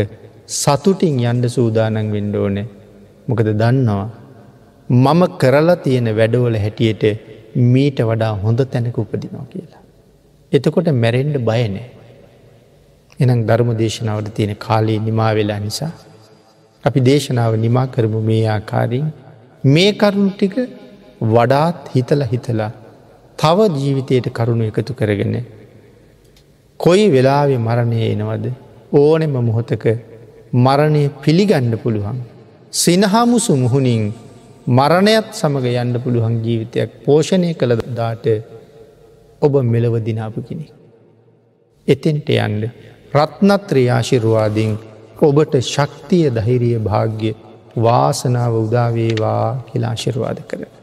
සතුටින් 0.54 1.16
යන්ඩ 1.30 1.46
සූදානන් 1.56 2.06
වෙන්ඩ 2.14 2.34
ඕනේ 2.36 2.66
මොකද 3.28 3.48
දන්නවා. 3.62 4.08
මම 4.90 5.22
කරලා 5.40 5.76
තියෙන 5.76 6.08
වැඩවල 6.18 6.56
හැටියට 6.64 7.04
මීට 7.72 7.98
වඩා 8.10 8.32
හොඳ 8.44 8.60
තැනක 8.72 8.98
උපදිනවා 8.98 9.46
කියලා. 9.52 9.82
එතකොට 10.52 10.88
මැරෙන්ඩ 11.02 11.36
බයනෑ. 11.48 11.86
එනම් 13.20 13.40
ධර්ම 13.48 13.70
දේශනාවට 13.82 14.34
තියෙන 14.36 14.54
කාලයේ 14.56 15.00
නිමා 15.00 15.30
වෙලා 15.34 15.60
නිසා. 15.60 15.92
අපි 16.84 17.00
දේශනාව 17.00 17.52
නිමා 17.66 17.86
කරමු 17.94 18.20
මේ 18.30 18.44
ආකාරින් 18.48 19.06
මේ 19.64 19.92
කරුණු 19.92 20.30
ටික 20.32 20.56
වඩාත් 21.34 21.92
හිතල 21.94 22.22
හිතලා 22.32 22.72
තව 23.38 23.68
ජීවිතයට 23.76 24.28
කරුණු 24.32 24.64
එකතු 24.70 24.92
කරගෙන. 24.94 25.36
කොයි 26.80 27.06
වෙලාවෙ 27.08 27.56
මරණය 27.58 28.00
එනවද 28.06 28.44
ඕනෙම 28.94 29.34
මොහොතක 29.40 29.84
මරණය 30.56 31.02
පිළිගන්න 31.22 31.72
පුළුවන්. 31.76 32.18
සිනහාමුසු 32.74 33.56
මුහුණින් 33.56 34.04
මරණයත් 34.70 35.28
සමඟ 35.32 35.66
යන්න 35.74 36.00
පුළුවන් 36.00 36.36
ජීවිතයක් 36.44 36.90
පෝෂණය 37.04 37.50
කළ 37.54 37.74
දාට 37.94 38.26
ඔබ 39.42 39.54
මෙලව 39.64 39.94
දිනාපු 40.00 40.40
කෙනෙ. 40.42 40.66
එතෙන්ට 41.88 42.30
යන්ඩ 42.36 42.64
රත්නත්‍රයාශිරුවාදින් 43.14 44.72
ඔබට 45.20 45.54
ශක්තිය 45.64 46.26
දහිරිය 46.30 46.78
භාග්‍ය 46.80 47.34
වාසනාව 47.78 48.54
උදාවේවා 48.56 49.44
කියලා 49.66 49.90
ආශිරවාද 49.90 50.40
කර. 50.50 50.77